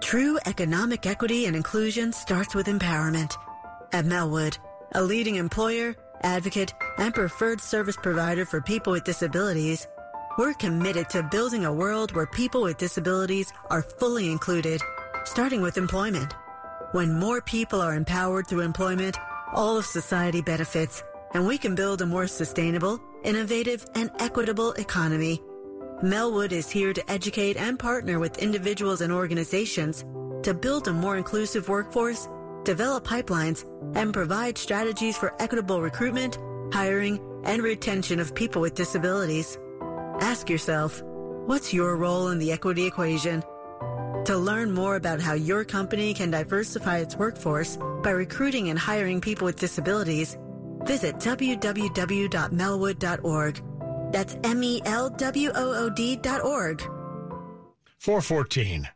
True 0.00 0.38
economic 0.46 1.06
equity 1.06 1.46
and 1.46 1.54
inclusion 1.54 2.12
starts 2.12 2.54
with 2.54 2.66
empowerment. 2.66 3.36
At 3.92 4.04
Melwood, 4.04 4.58
a 4.94 5.02
leading 5.02 5.36
employer, 5.36 5.94
advocate, 6.22 6.74
and 6.98 7.14
preferred 7.14 7.60
service 7.60 7.96
provider 7.96 8.44
for 8.44 8.60
people 8.60 8.92
with 8.92 9.04
disabilities, 9.04 9.86
we're 10.38 10.54
committed 10.54 11.10
to 11.10 11.22
building 11.22 11.64
a 11.64 11.72
world 11.72 12.12
where 12.14 12.26
people 12.26 12.62
with 12.62 12.78
disabilities 12.78 13.52
are 13.70 13.82
fully 13.82 14.30
included, 14.30 14.80
starting 15.24 15.60
with 15.60 15.76
employment. 15.76 16.34
When 16.92 17.18
more 17.18 17.40
people 17.42 17.80
are 17.80 17.94
empowered 17.94 18.46
through 18.46 18.60
employment, 18.60 19.16
all 19.52 19.76
of 19.76 19.84
society 19.84 20.40
benefits, 20.40 21.02
and 21.34 21.46
we 21.46 21.58
can 21.58 21.74
build 21.74 22.00
a 22.02 22.06
more 22.06 22.26
sustainable, 22.26 23.00
innovative, 23.24 23.84
and 23.94 24.10
equitable 24.18 24.72
economy. 24.72 25.42
Melwood 26.02 26.52
is 26.52 26.70
here 26.70 26.92
to 26.92 27.10
educate 27.10 27.56
and 27.56 27.78
partner 27.78 28.18
with 28.18 28.38
individuals 28.38 29.02
and 29.02 29.12
organizations 29.12 30.04
to 30.42 30.54
build 30.54 30.88
a 30.88 30.92
more 30.92 31.16
inclusive 31.16 31.68
workforce, 31.68 32.28
develop 32.64 33.06
pipelines, 33.06 33.64
and 33.94 34.12
provide 34.12 34.58
strategies 34.58 35.16
for 35.16 35.34
equitable 35.40 35.80
recruitment, 35.80 36.38
hiring, 36.72 37.20
and 37.44 37.62
retention 37.62 38.18
of 38.18 38.34
people 38.34 38.60
with 38.62 38.74
disabilities. 38.74 39.58
Ask 40.20 40.50
yourself, 40.50 41.02
what's 41.46 41.72
your 41.72 41.96
role 41.96 42.28
in 42.28 42.38
the 42.38 42.52
equity 42.52 42.86
equation? 42.86 43.42
To 44.26 44.36
learn 44.36 44.70
more 44.70 44.94
about 44.96 45.20
how 45.20 45.32
your 45.34 45.64
company 45.64 46.12
can 46.14 46.30
diversify 46.30 46.98
its 46.98 47.16
workforce 47.16 47.76
by 48.02 48.10
recruiting 48.10 48.68
and 48.68 48.78
hiring 48.78 49.20
people 49.20 49.46
with 49.46 49.58
disabilities, 49.58 50.38
visit 50.84 51.16
www.melwood.org. 51.16 53.62
That's 54.12 54.36
M-E-L-W-O-O-D 54.44 56.16
dot 56.16 56.44
org. 56.44 56.82
414. 57.98 58.88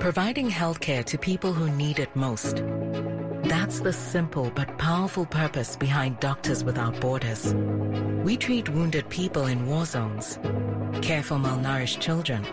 Providing 0.00 0.50
health 0.50 0.80
care 0.80 1.04
to 1.04 1.16
people 1.16 1.52
who 1.52 1.70
need 1.70 1.98
it 1.98 2.14
most. 2.16 2.62
That's 3.44 3.80
the 3.80 3.92
simple 3.92 4.50
but 4.54 4.78
powerful 4.78 5.26
purpose 5.26 5.76
behind 5.76 6.18
Doctors 6.18 6.64
Without 6.64 6.98
Borders. 6.98 7.52
We 8.24 8.38
treat 8.38 8.70
wounded 8.70 9.06
people 9.10 9.46
in 9.46 9.66
war 9.66 9.84
zones, 9.84 10.38
care 11.02 11.22
for 11.22 11.34
malnourished 11.34 12.00
children, 12.00 12.46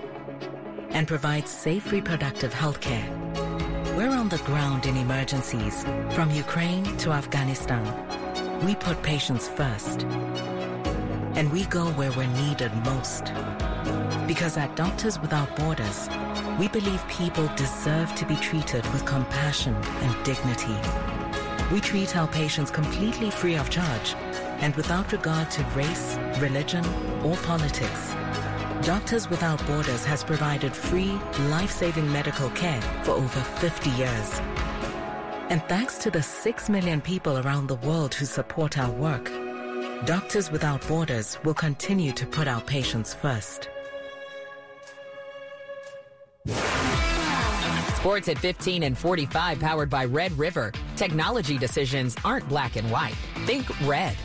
and 0.90 1.08
provide 1.08 1.48
safe 1.48 1.94
reproductive 1.94 2.54
health 2.54 2.82
care. 2.82 3.10
We're 3.96 4.10
on 4.10 4.28
the 4.28 4.40
ground 4.40 4.86
in 4.86 4.98
emergencies, 4.98 5.86
from 6.12 6.30
Ukraine 6.32 6.84
to 6.98 7.12
Afghanistan. 7.12 7.86
We 8.66 8.76
put 8.76 9.02
patients 9.02 9.48
first. 9.48 10.04
And 11.36 11.50
we 11.54 11.64
go 11.66 11.86
where 11.92 12.12
we're 12.12 12.28
needed 12.28 12.74
most. 12.84 13.32
Because 14.28 14.58
at 14.58 14.76
Doctors 14.76 15.20
Without 15.20 15.56
Borders, 15.56 16.10
we 16.60 16.68
believe 16.68 17.06
people 17.08 17.48
deserve 17.56 18.14
to 18.16 18.26
be 18.26 18.36
treated 18.36 18.86
with 18.94 19.06
compassion 19.06 19.76
and 19.76 20.26
dignity. 20.26 20.76
We 21.72 21.80
treat 21.80 22.16
our 22.16 22.28
patients 22.28 22.72
completely 22.72 23.30
free 23.30 23.56
of 23.56 23.70
charge 23.70 24.16
and 24.60 24.76
without 24.76 25.12
regard 25.12 25.50
to 25.52 25.64
race, 25.76 26.18
religion, 26.40 26.86
or 27.24 27.36
politics. 27.38 28.14
Doctors 28.86 29.30
Without 29.30 29.66
Borders 29.68 30.04
has 30.06 30.24
provided 30.24 30.76
free, 30.76 31.12
life-saving 31.50 32.12
medical 32.12 32.50
care 32.52 32.82
for 33.04 33.12
over 33.12 33.40
50 33.40 33.90
years. 33.92 34.40
And 35.50 35.62
thanks 35.70 35.98
to 36.00 36.10
the 36.10 36.24
6 36.24 36.70
million 36.70 37.02
people 37.02 37.38
around 37.40 37.68
the 37.68 37.76
world 37.76 38.14
who 38.14 38.26
support 38.26 38.78
our 38.78 38.92
work, 38.92 39.32
Doctors 40.06 40.50
Without 40.52 40.88
Borders 40.88 41.38
will 41.44 41.54
continue 41.54 42.12
to 42.14 42.26
put 42.26 42.48
our 42.48 42.62
patients 42.62 43.14
first. 43.14 43.70
Sports 48.02 48.30
at 48.30 48.40
15 48.40 48.82
and 48.82 48.98
45 48.98 49.60
powered 49.60 49.88
by 49.92 50.06
Red 50.06 50.32
River. 50.32 50.72
Technology 50.96 51.60
decisions 51.60 52.16
aren't 52.26 52.50
black 52.50 52.76
and 52.76 52.90
white. 52.90 53.14
Think 53.46 53.70
red. 53.88 54.16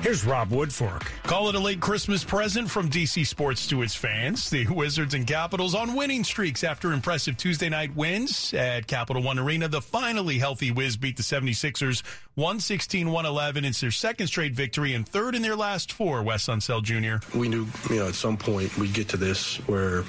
Here's 0.00 0.24
Rob 0.24 0.48
Woodfork. 0.48 1.02
Call 1.24 1.50
it 1.50 1.54
a 1.54 1.58
late 1.58 1.80
Christmas 1.80 2.24
present 2.24 2.70
from 2.70 2.88
DC 2.88 3.26
Sports 3.26 3.66
to 3.66 3.82
its 3.82 3.94
fans. 3.94 4.48
The 4.48 4.66
Wizards 4.68 5.12
and 5.12 5.26
Capitals 5.26 5.74
on 5.74 5.94
winning 5.94 6.24
streaks 6.24 6.64
after 6.64 6.94
impressive 6.94 7.36
Tuesday 7.36 7.68
night 7.68 7.94
wins 7.94 8.54
at 8.54 8.86
Capital 8.86 9.22
One 9.22 9.38
Arena. 9.38 9.68
The 9.68 9.82
finally 9.82 10.38
healthy 10.38 10.70
Wiz 10.70 10.96
beat 10.96 11.18
the 11.18 11.22
76ers 11.22 12.02
116-111. 12.38 13.66
It's 13.66 13.82
their 13.82 13.90
second 13.90 14.28
straight 14.28 14.54
victory 14.54 14.94
and 14.94 15.06
third 15.06 15.34
in 15.34 15.42
their 15.42 15.56
last 15.56 15.92
four, 15.92 16.22
Wes 16.22 16.46
Unseld 16.46 16.84
Jr. 16.84 17.38
We 17.38 17.50
knew, 17.50 17.66
you 17.90 17.96
know, 17.96 18.08
at 18.08 18.14
some 18.14 18.38
point 18.38 18.78
we'd 18.78 18.94
get 18.94 19.10
to 19.10 19.18
this 19.18 19.56
where 19.68 20.04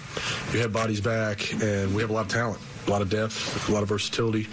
you 0.54 0.60
have 0.60 0.72
bodies 0.72 1.02
back 1.02 1.52
and 1.62 1.94
we 1.94 2.02
have 2.02 2.10
a 2.10 2.14
lot 2.14 2.28
of 2.28 2.32
talent 2.32 2.62
a 2.88 2.92
lot 2.92 3.02
of 3.02 3.10
depth, 3.10 3.68
a 3.70 3.72
lot 3.72 3.84
of 3.84 3.90
versatility. 3.90 4.48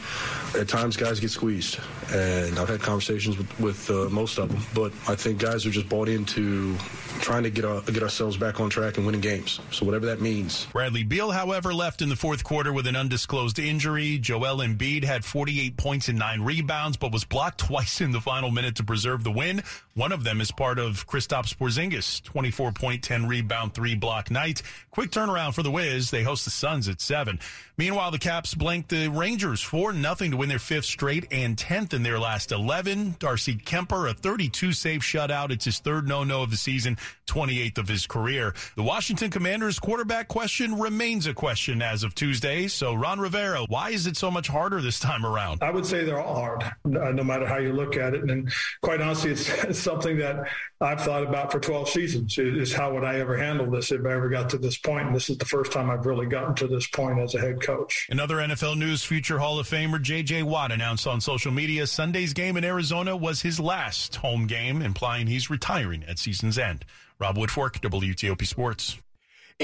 At 0.58 0.68
times, 0.68 0.96
guys 0.96 1.20
get 1.20 1.30
squeezed, 1.30 1.78
and 2.12 2.58
I've 2.58 2.68
had 2.68 2.80
conversations 2.80 3.38
with, 3.38 3.60
with 3.60 3.90
uh, 3.90 4.08
most 4.10 4.38
of 4.38 4.48
them. 4.48 4.62
But 4.74 4.92
I 5.10 5.14
think 5.14 5.38
guys 5.38 5.64
are 5.66 5.70
just 5.70 5.88
bought 5.88 6.08
into 6.08 6.76
trying 7.20 7.44
to 7.44 7.50
get 7.50 7.64
our, 7.64 7.80
get 7.82 8.02
ourselves 8.02 8.36
back 8.36 8.60
on 8.60 8.68
track 8.68 8.96
and 8.96 9.06
winning 9.06 9.20
games. 9.20 9.60
So 9.70 9.86
whatever 9.86 10.06
that 10.06 10.20
means. 10.20 10.66
Bradley 10.66 11.04
Beal, 11.04 11.30
however, 11.30 11.72
left 11.72 12.02
in 12.02 12.08
the 12.08 12.16
fourth 12.16 12.42
quarter 12.44 12.72
with 12.72 12.86
an 12.86 12.96
undisclosed 12.96 13.58
injury. 13.58 14.18
Joel 14.18 14.58
Embiid 14.58 15.04
had 15.04 15.24
48 15.24 15.76
points 15.76 16.08
and 16.08 16.18
nine 16.18 16.42
rebounds, 16.42 16.96
but 16.96 17.12
was 17.12 17.24
blocked 17.24 17.58
twice 17.66 18.00
in 18.00 18.10
the 18.10 18.20
final 18.20 18.50
minute 18.50 18.76
to 18.76 18.84
preserve 18.84 19.24
the 19.24 19.30
win. 19.30 19.62
One 19.94 20.12
of 20.12 20.24
them 20.24 20.40
is 20.40 20.50
part 20.50 20.78
of 20.78 21.06
Kristaps 21.06 21.56
Porzingis' 21.56 22.22
24 22.22 22.72
point, 22.72 23.02
10 23.02 23.26
rebound, 23.26 23.74
three 23.74 23.94
block 23.94 24.30
night. 24.30 24.62
Quick 24.90 25.10
turnaround 25.10 25.54
for 25.54 25.62
the 25.62 25.70
Wiz. 25.70 26.10
They 26.10 26.22
host 26.22 26.44
the 26.44 26.50
Suns 26.50 26.88
at 26.88 27.00
seven. 27.00 27.38
Meanwhile, 27.78 28.10
the 28.10 28.18
Caps 28.22 28.54
blanked 28.54 28.90
the 28.90 29.08
Rangers 29.08 29.62
4 29.62 29.92
nothing 29.94 30.30
to 30.30 30.36
win 30.36 30.48
their 30.48 30.60
fifth 30.60 30.84
straight 30.84 31.26
and 31.32 31.56
10th 31.56 31.92
in 31.92 32.04
their 32.04 32.20
last 32.20 32.52
11. 32.52 33.16
Darcy 33.18 33.56
Kemper, 33.56 34.06
a 34.06 34.14
32 34.14 34.72
save 34.72 35.00
shutout. 35.00 35.50
It's 35.50 35.64
his 35.64 35.80
third 35.80 36.06
no-no 36.06 36.44
of 36.44 36.52
the 36.52 36.56
season, 36.56 36.96
28th 37.26 37.78
of 37.78 37.88
his 37.88 38.06
career. 38.06 38.54
The 38.76 38.84
Washington 38.84 39.32
Commanders 39.32 39.80
quarterback 39.80 40.28
question 40.28 40.78
remains 40.78 41.26
a 41.26 41.34
question 41.34 41.82
as 41.82 42.04
of 42.04 42.14
Tuesday. 42.14 42.68
So, 42.68 42.94
Ron 42.94 43.18
Rivera, 43.18 43.64
why 43.66 43.90
is 43.90 44.06
it 44.06 44.16
so 44.16 44.30
much 44.30 44.46
harder 44.46 44.80
this 44.80 45.00
time 45.00 45.26
around? 45.26 45.60
I 45.60 45.72
would 45.72 45.84
say 45.84 46.04
they're 46.04 46.20
all 46.20 46.36
hard, 46.36 46.62
uh, 46.62 47.10
no 47.10 47.24
matter 47.24 47.44
how 47.44 47.58
you 47.58 47.72
look 47.72 47.96
at 47.96 48.14
it. 48.14 48.30
And 48.30 48.52
quite 48.82 49.00
honestly, 49.00 49.32
it's 49.32 49.78
something 49.80 50.18
that 50.18 50.48
I've 50.80 51.00
thought 51.00 51.24
about 51.24 51.50
for 51.50 51.58
12 51.58 51.88
seasons 51.88 52.38
is 52.38 52.72
how 52.72 52.94
would 52.94 53.02
I 53.02 53.18
ever 53.18 53.36
handle 53.36 53.68
this 53.68 53.90
if 53.90 54.06
I 54.06 54.12
ever 54.12 54.28
got 54.28 54.48
to 54.50 54.58
this 54.58 54.78
point? 54.78 55.08
And 55.08 55.16
this 55.16 55.28
is 55.28 55.38
the 55.38 55.44
first 55.44 55.72
time 55.72 55.90
I've 55.90 56.06
really 56.06 56.26
gotten 56.26 56.54
to 56.56 56.68
this 56.68 56.86
point 56.86 57.18
as 57.18 57.34
a 57.34 57.40
head 57.40 57.60
coach. 57.60 58.06
Another 58.12 58.36
NFL 58.36 58.76
news 58.76 59.02
future 59.02 59.38
Hall 59.38 59.58
of 59.58 59.66
Famer 59.66 59.98
J.J. 59.98 60.42
Watt 60.42 60.70
announced 60.70 61.06
on 61.06 61.18
social 61.18 61.50
media 61.50 61.86
Sunday's 61.86 62.34
game 62.34 62.58
in 62.58 62.62
Arizona 62.62 63.16
was 63.16 63.40
his 63.40 63.58
last 63.58 64.16
home 64.16 64.46
game, 64.46 64.82
implying 64.82 65.26
he's 65.26 65.48
retiring 65.48 66.04
at 66.06 66.18
season's 66.18 66.58
end. 66.58 66.84
Rob 67.18 67.38
Woodfork, 67.38 67.80
WTOP 67.80 68.46
Sports. 68.46 68.98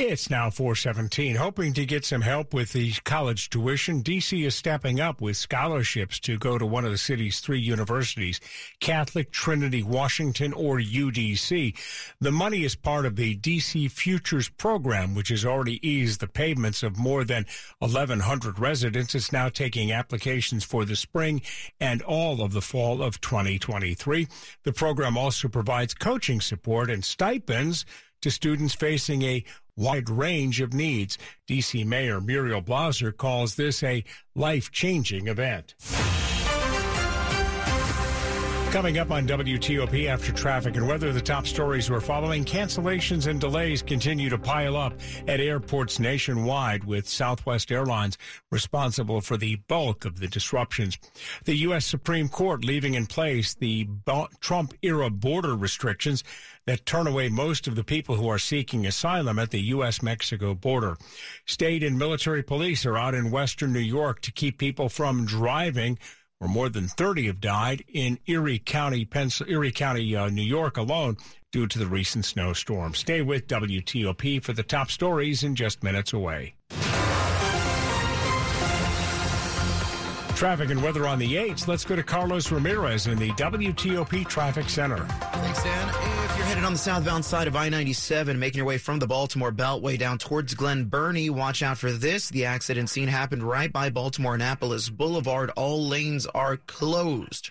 It's 0.00 0.30
now 0.30 0.48
417. 0.48 1.34
Hoping 1.34 1.72
to 1.72 1.84
get 1.84 2.04
some 2.04 2.20
help 2.20 2.54
with 2.54 2.72
the 2.72 2.92
college 3.02 3.50
tuition, 3.50 4.00
DC 4.04 4.46
is 4.46 4.54
stepping 4.54 5.00
up 5.00 5.20
with 5.20 5.36
scholarships 5.36 6.20
to 6.20 6.38
go 6.38 6.56
to 6.56 6.64
one 6.64 6.84
of 6.84 6.92
the 6.92 6.98
city's 6.98 7.40
three 7.40 7.58
universities, 7.58 8.40
Catholic, 8.78 9.32
Trinity, 9.32 9.82
Washington, 9.82 10.52
or 10.52 10.78
UDC. 10.78 11.76
The 12.20 12.30
money 12.30 12.62
is 12.62 12.76
part 12.76 13.06
of 13.06 13.16
the 13.16 13.36
DC 13.38 13.90
Futures 13.90 14.48
program, 14.48 15.16
which 15.16 15.30
has 15.30 15.44
already 15.44 15.84
eased 15.86 16.20
the 16.20 16.28
payments 16.28 16.84
of 16.84 16.96
more 16.96 17.24
than 17.24 17.44
1,100 17.80 18.60
residents. 18.60 19.16
It's 19.16 19.32
now 19.32 19.48
taking 19.48 19.90
applications 19.90 20.62
for 20.62 20.84
the 20.84 20.94
spring 20.94 21.42
and 21.80 22.02
all 22.02 22.40
of 22.40 22.52
the 22.52 22.62
fall 22.62 23.02
of 23.02 23.20
2023. 23.20 24.28
The 24.62 24.72
program 24.72 25.18
also 25.18 25.48
provides 25.48 25.92
coaching 25.92 26.40
support 26.40 26.88
and 26.88 27.04
stipends 27.04 27.84
to 28.20 28.30
students 28.30 28.74
facing 28.74 29.22
a 29.22 29.44
wide 29.78 30.10
range 30.10 30.60
of 30.60 30.74
needs. 30.74 31.16
DC 31.48 31.86
Mayor 31.86 32.20
Muriel 32.20 32.60
Bowser 32.60 33.12
calls 33.12 33.54
this 33.54 33.82
a 33.82 34.04
life 34.34 34.70
changing 34.70 35.28
event. 35.28 35.74
Coming 38.70 38.98
up 38.98 39.10
on 39.10 39.26
WTOP 39.26 40.08
after 40.08 40.30
traffic 40.30 40.76
and 40.76 40.86
weather, 40.86 41.10
the 41.10 41.22
top 41.22 41.46
stories 41.46 41.90
we're 41.90 42.00
following. 42.00 42.44
Cancellations 42.44 43.26
and 43.26 43.40
delays 43.40 43.80
continue 43.80 44.28
to 44.28 44.36
pile 44.36 44.76
up 44.76 44.92
at 45.26 45.40
airports 45.40 45.98
nationwide, 45.98 46.84
with 46.84 47.08
Southwest 47.08 47.72
Airlines 47.72 48.18
responsible 48.50 49.22
for 49.22 49.38
the 49.38 49.56
bulk 49.68 50.04
of 50.04 50.20
the 50.20 50.28
disruptions. 50.28 50.98
The 51.46 51.56
U.S. 51.56 51.86
Supreme 51.86 52.28
Court 52.28 52.62
leaving 52.62 52.92
in 52.92 53.06
place 53.06 53.54
the 53.54 53.88
Trump 54.40 54.74
era 54.82 55.08
border 55.08 55.56
restrictions 55.56 56.22
that 56.68 56.84
turn 56.84 57.06
away 57.06 57.30
most 57.30 57.66
of 57.66 57.76
the 57.76 57.82
people 57.82 58.16
who 58.16 58.28
are 58.28 58.38
seeking 58.38 58.86
asylum 58.86 59.38
at 59.38 59.50
the 59.50 59.60
U.S. 59.72 60.02
Mexico 60.02 60.54
border. 60.54 60.98
State 61.46 61.82
and 61.82 61.98
military 61.98 62.42
police 62.42 62.84
are 62.84 62.98
out 62.98 63.14
in 63.14 63.30
western 63.30 63.72
New 63.72 63.78
York 63.78 64.20
to 64.20 64.30
keep 64.30 64.58
people 64.58 64.90
from 64.90 65.24
driving 65.24 65.98
where 66.38 66.50
more 66.50 66.68
than 66.68 66.86
30 66.86 67.26
have 67.26 67.40
died 67.40 67.84
in 67.88 68.18
Erie 68.26 68.58
County, 68.58 69.06
Pens- 69.06 69.42
Erie 69.48 69.72
County, 69.72 70.14
uh, 70.14 70.28
New 70.28 70.42
York 70.42 70.76
alone 70.76 71.16
due 71.52 71.66
to 71.66 71.78
the 71.78 71.86
recent 71.86 72.26
snowstorm. 72.26 72.94
Stay 72.94 73.22
with 73.22 73.48
WTOP 73.48 74.44
for 74.44 74.52
the 74.52 74.62
top 74.62 74.90
stories 74.90 75.42
in 75.42 75.56
just 75.56 75.82
minutes 75.82 76.12
away. 76.12 76.54
Traffic 80.38 80.70
and 80.70 80.80
weather 80.80 81.04
on 81.04 81.18
the 81.18 81.34
8th. 81.34 81.66
Let's 81.66 81.84
go 81.84 81.96
to 81.96 82.02
Carlos 82.04 82.52
Ramirez 82.52 83.08
in 83.08 83.18
the 83.18 83.30
WTOP 83.30 84.28
Traffic 84.28 84.68
Center. 84.68 85.04
Thanks, 85.04 85.64
Dan. 85.64 85.88
If 85.88 86.36
you're 86.36 86.46
headed 86.46 86.62
on 86.62 86.74
the 86.74 86.78
southbound 86.78 87.24
side 87.24 87.48
of 87.48 87.56
I-97, 87.56 88.38
making 88.38 88.58
your 88.58 88.64
way 88.64 88.78
from 88.78 89.00
the 89.00 89.06
Baltimore 89.08 89.50
Beltway 89.50 89.98
down 89.98 90.16
towards 90.16 90.54
Glen 90.54 90.84
Burnie, 90.84 91.28
watch 91.28 91.64
out 91.64 91.76
for 91.76 91.90
this. 91.90 92.28
The 92.28 92.44
accident 92.44 92.88
scene 92.88 93.08
happened 93.08 93.42
right 93.42 93.72
by 93.72 93.90
Baltimore 93.90 94.36
Annapolis 94.36 94.88
Boulevard. 94.88 95.50
All 95.56 95.88
lanes 95.88 96.24
are 96.26 96.56
closed. 96.56 97.50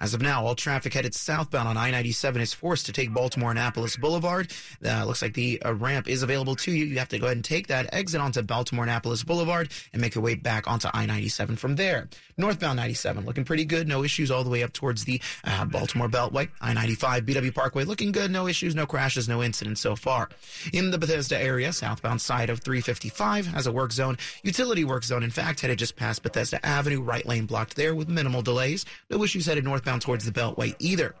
As 0.00 0.14
of 0.14 0.22
now, 0.22 0.44
all 0.44 0.54
traffic 0.54 0.94
headed 0.94 1.14
southbound 1.14 1.68
on 1.68 1.76
I-97 1.76 2.36
is 2.36 2.52
forced 2.54 2.86
to 2.86 2.92
take 2.92 3.12
Baltimore 3.12 3.50
Annapolis 3.50 3.96
Boulevard. 3.96 4.52
Uh, 4.84 5.04
looks 5.04 5.22
like 5.22 5.34
the 5.34 5.60
uh, 5.62 5.74
ramp 5.74 6.08
is 6.08 6.22
available 6.22 6.54
to 6.56 6.70
you. 6.70 6.84
You 6.84 6.98
have 6.98 7.08
to 7.08 7.18
go 7.18 7.26
ahead 7.26 7.36
and 7.36 7.44
take 7.44 7.66
that 7.66 7.92
exit 7.92 8.20
onto 8.20 8.42
Baltimore 8.42 8.84
Annapolis 8.84 9.24
Boulevard 9.24 9.70
and 9.92 10.00
make 10.00 10.14
your 10.14 10.22
way 10.22 10.36
back 10.36 10.68
onto 10.68 10.88
I-97 10.94 11.58
from 11.58 11.74
there. 11.74 12.08
Northbound 12.36 12.76
97 12.76 13.26
looking 13.26 13.44
pretty 13.44 13.64
good. 13.64 13.88
No 13.88 14.04
issues 14.04 14.30
all 14.30 14.44
the 14.44 14.50
way 14.50 14.62
up 14.62 14.72
towards 14.72 15.04
the 15.04 15.20
uh, 15.44 15.64
Baltimore 15.64 16.08
Beltway. 16.08 16.48
I-95 16.60 17.22
BW 17.22 17.54
Parkway 17.54 17.82
looking 17.82 18.12
good. 18.12 18.30
No 18.30 18.46
issues, 18.46 18.76
no 18.76 18.86
crashes, 18.86 19.28
no 19.28 19.42
incidents 19.42 19.80
so 19.80 19.96
far. 19.96 20.28
In 20.72 20.92
the 20.92 20.98
Bethesda 20.98 21.36
area, 21.36 21.72
southbound 21.72 22.20
side 22.20 22.50
of 22.50 22.60
355 22.60 23.46
has 23.46 23.66
a 23.66 23.72
work 23.72 23.90
zone. 23.90 24.16
Utility 24.44 24.84
work 24.84 25.02
zone, 25.02 25.24
in 25.24 25.30
fact, 25.30 25.60
headed 25.60 25.80
just 25.80 25.96
past 25.96 26.22
Bethesda 26.22 26.64
Avenue. 26.64 27.02
Right 27.02 27.26
lane 27.26 27.46
blocked 27.46 27.74
there 27.74 27.96
with 27.96 28.08
minimal 28.08 28.42
delays. 28.42 28.84
No 29.10 29.24
issues 29.24 29.46
headed 29.46 29.64
northbound 29.64 29.87
towards 29.98 30.24
the 30.24 30.30
Beltway 30.30 30.74
either. 30.78 31.14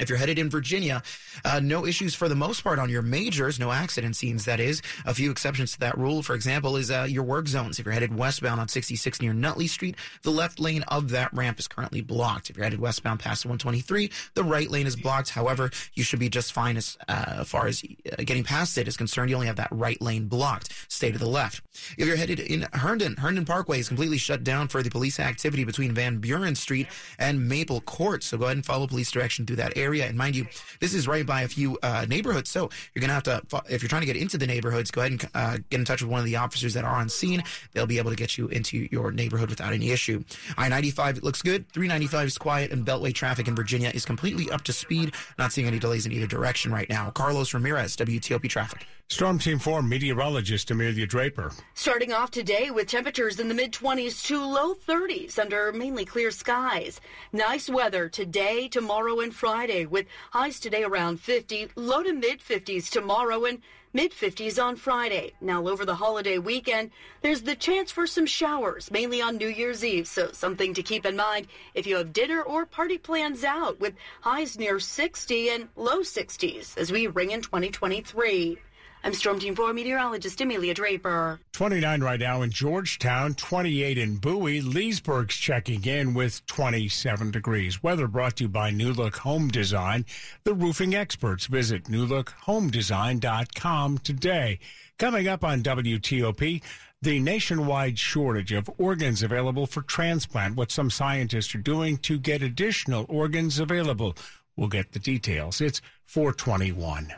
If 0.00 0.08
you're 0.08 0.18
headed 0.18 0.38
in 0.38 0.48
Virginia, 0.48 1.02
uh, 1.44 1.60
no 1.62 1.86
issues 1.86 2.14
for 2.14 2.28
the 2.28 2.34
most 2.34 2.64
part 2.64 2.78
on 2.78 2.88
your 2.88 3.02
majors, 3.02 3.60
no 3.60 3.70
accident 3.70 4.16
scenes, 4.16 4.46
that 4.46 4.58
is. 4.58 4.80
A 5.04 5.14
few 5.14 5.30
exceptions 5.30 5.72
to 5.72 5.80
that 5.80 5.98
rule, 5.98 6.22
for 6.22 6.34
example, 6.34 6.76
is 6.76 6.90
uh, 6.90 7.06
your 7.08 7.22
work 7.22 7.46
zones. 7.48 7.78
If 7.78 7.84
you're 7.84 7.92
headed 7.92 8.16
westbound 8.16 8.60
on 8.60 8.68
66 8.68 9.20
near 9.20 9.34
Nutley 9.34 9.66
Street, 9.66 9.96
the 10.22 10.30
left 10.30 10.58
lane 10.58 10.82
of 10.88 11.10
that 11.10 11.32
ramp 11.34 11.58
is 11.58 11.68
currently 11.68 12.00
blocked. 12.00 12.48
If 12.48 12.56
you're 12.56 12.64
headed 12.64 12.80
westbound 12.80 13.20
past 13.20 13.44
123, 13.44 14.10
the 14.34 14.44
right 14.44 14.70
lane 14.70 14.86
is 14.86 14.96
blocked. 14.96 15.30
However, 15.30 15.70
you 15.94 16.02
should 16.02 16.18
be 16.18 16.30
just 16.30 16.52
fine 16.52 16.78
as 16.78 16.96
uh, 17.08 17.44
far 17.44 17.66
as 17.66 17.82
uh, 18.10 18.16
getting 18.24 18.44
past 18.44 18.78
it 18.78 18.88
is 18.88 18.96
concerned. 18.96 19.28
You 19.28 19.36
only 19.36 19.48
have 19.48 19.56
that 19.56 19.68
right 19.70 20.00
lane 20.00 20.26
blocked. 20.26 20.72
Stay 20.88 21.12
to 21.12 21.18
the 21.18 21.28
left. 21.28 21.62
If 21.98 22.06
you're 22.06 22.16
headed 22.16 22.40
in 22.40 22.66
Herndon, 22.72 23.16
Herndon 23.16 23.44
Parkway 23.44 23.80
is 23.80 23.88
completely 23.88 24.18
shut 24.18 24.44
down 24.44 24.68
for 24.68 24.82
the 24.82 24.90
police 24.90 25.20
activity 25.20 25.64
between 25.64 25.92
Van 25.92 26.18
Buren 26.18 26.54
Street 26.54 26.86
and 27.18 27.48
Maple 27.48 27.80
Court. 27.82 28.22
So 28.22 28.38
go 28.38 28.46
ahead 28.46 28.56
and 28.56 28.64
follow 28.64 28.86
police 28.86 29.10
direction 29.10 29.44
through 29.46 29.56
that 29.56 29.76
area 29.76 29.89
area. 29.90 30.06
And 30.06 30.16
mind 30.16 30.36
you, 30.36 30.46
this 30.78 30.94
is 30.94 31.08
right 31.08 31.26
by 31.26 31.42
a 31.42 31.48
few 31.48 31.76
uh, 31.82 32.06
neighborhoods. 32.08 32.48
So 32.48 32.70
you're 32.94 33.00
going 33.00 33.08
to 33.08 33.14
have 33.14 33.24
to, 33.24 33.42
if 33.68 33.82
you're 33.82 33.88
trying 33.88 34.02
to 34.02 34.06
get 34.06 34.16
into 34.16 34.38
the 34.38 34.46
neighborhoods, 34.46 34.90
go 34.90 35.00
ahead 35.00 35.12
and 35.12 35.28
uh, 35.34 35.58
get 35.68 35.80
in 35.80 35.84
touch 35.84 36.00
with 36.00 36.10
one 36.10 36.20
of 36.20 36.26
the 36.26 36.36
officers 36.36 36.74
that 36.74 36.84
are 36.84 36.94
on 36.94 37.08
scene. 37.08 37.42
They'll 37.72 37.86
be 37.86 37.98
able 37.98 38.10
to 38.10 38.16
get 38.16 38.38
you 38.38 38.46
into 38.48 38.88
your 38.92 39.10
neighborhood 39.10 39.50
without 39.50 39.72
any 39.72 39.90
issue. 39.90 40.22
I 40.56 40.68
95 40.68 41.22
looks 41.24 41.42
good. 41.42 41.68
395 41.72 42.26
is 42.28 42.38
quiet, 42.38 42.70
and 42.70 42.86
Beltway 42.86 43.12
traffic 43.12 43.48
in 43.48 43.56
Virginia 43.56 43.90
is 43.92 44.04
completely 44.04 44.50
up 44.50 44.62
to 44.62 44.72
speed. 44.72 45.14
Not 45.38 45.52
seeing 45.52 45.66
any 45.66 45.80
delays 45.80 46.06
in 46.06 46.12
either 46.12 46.26
direction 46.26 46.72
right 46.72 46.88
now. 46.88 47.10
Carlos 47.10 47.52
Ramirez, 47.52 47.96
WTOP 47.96 48.48
Traffic. 48.48 48.86
Storm 49.10 49.40
Team 49.40 49.58
4 49.58 49.82
meteorologist 49.82 50.70
Amelia 50.70 51.04
Draper. 51.04 51.50
Starting 51.74 52.12
off 52.12 52.30
today 52.30 52.70
with 52.70 52.86
temperatures 52.86 53.40
in 53.40 53.48
the 53.48 53.54
mid 53.54 53.72
20s 53.72 54.24
to 54.26 54.40
low 54.40 54.72
30s 54.72 55.36
under 55.36 55.72
mainly 55.72 56.04
clear 56.04 56.30
skies. 56.30 57.00
Nice 57.32 57.68
weather 57.68 58.08
today, 58.08 58.68
tomorrow, 58.68 59.18
and 59.18 59.34
Friday 59.34 59.84
with 59.84 60.06
highs 60.30 60.60
today 60.60 60.84
around 60.84 61.18
50, 61.18 61.70
low 61.74 62.04
to 62.04 62.12
mid 62.12 62.38
50s 62.38 62.88
tomorrow, 62.88 63.46
and 63.46 63.60
mid 63.92 64.12
50s 64.12 64.62
on 64.62 64.76
Friday. 64.76 65.32
Now, 65.40 65.66
over 65.66 65.84
the 65.84 65.96
holiday 65.96 66.38
weekend, 66.38 66.92
there's 67.20 67.42
the 67.42 67.56
chance 67.56 67.90
for 67.90 68.06
some 68.06 68.26
showers, 68.26 68.92
mainly 68.92 69.20
on 69.20 69.38
New 69.38 69.48
Year's 69.48 69.84
Eve. 69.84 70.06
So, 70.06 70.30
something 70.30 70.72
to 70.74 70.84
keep 70.84 71.04
in 71.04 71.16
mind 71.16 71.48
if 71.74 71.84
you 71.84 71.96
have 71.96 72.12
dinner 72.12 72.42
or 72.42 72.64
party 72.64 72.96
plans 72.96 73.42
out 73.42 73.80
with 73.80 73.94
highs 74.20 74.56
near 74.56 74.78
60 74.78 75.48
and 75.48 75.68
low 75.74 75.98
60s 75.98 76.78
as 76.78 76.92
we 76.92 77.08
ring 77.08 77.32
in 77.32 77.42
2023. 77.42 78.56
I'm 79.02 79.14
Storm 79.14 79.40
Team 79.40 79.54
4 79.54 79.72
meteorologist 79.72 80.42
Amelia 80.42 80.74
Draper. 80.74 81.40
29 81.52 82.02
right 82.02 82.20
now 82.20 82.42
in 82.42 82.50
Georgetown, 82.50 83.32
28 83.32 83.96
in 83.96 84.16
Bowie. 84.16 84.60
Leesburg's 84.60 85.36
checking 85.36 85.82
in 85.86 86.12
with 86.12 86.44
27 86.44 87.30
degrees. 87.30 87.82
Weather 87.82 88.06
brought 88.06 88.36
to 88.36 88.44
you 88.44 88.50
by 88.50 88.70
New 88.70 88.92
Look 88.92 89.16
Home 89.16 89.48
Design, 89.48 90.04
the 90.44 90.52
roofing 90.52 90.94
experts. 90.94 91.46
Visit 91.46 91.84
newlookhomedesign.com 91.84 93.98
today. 93.98 94.58
Coming 94.98 95.28
up 95.28 95.44
on 95.44 95.62
WTOP, 95.62 96.62
the 97.00 97.20
nationwide 97.20 97.98
shortage 97.98 98.52
of 98.52 98.68
organs 98.76 99.22
available 99.22 99.66
for 99.66 99.80
transplant, 99.80 100.56
what 100.56 100.70
some 100.70 100.90
scientists 100.90 101.54
are 101.54 101.58
doing 101.58 101.96
to 101.98 102.18
get 102.18 102.42
additional 102.42 103.06
organs 103.08 103.58
available. 103.58 104.14
We'll 104.56 104.68
get 104.68 104.92
the 104.92 104.98
details. 104.98 105.62
It's 105.62 105.80
421. 106.04 107.14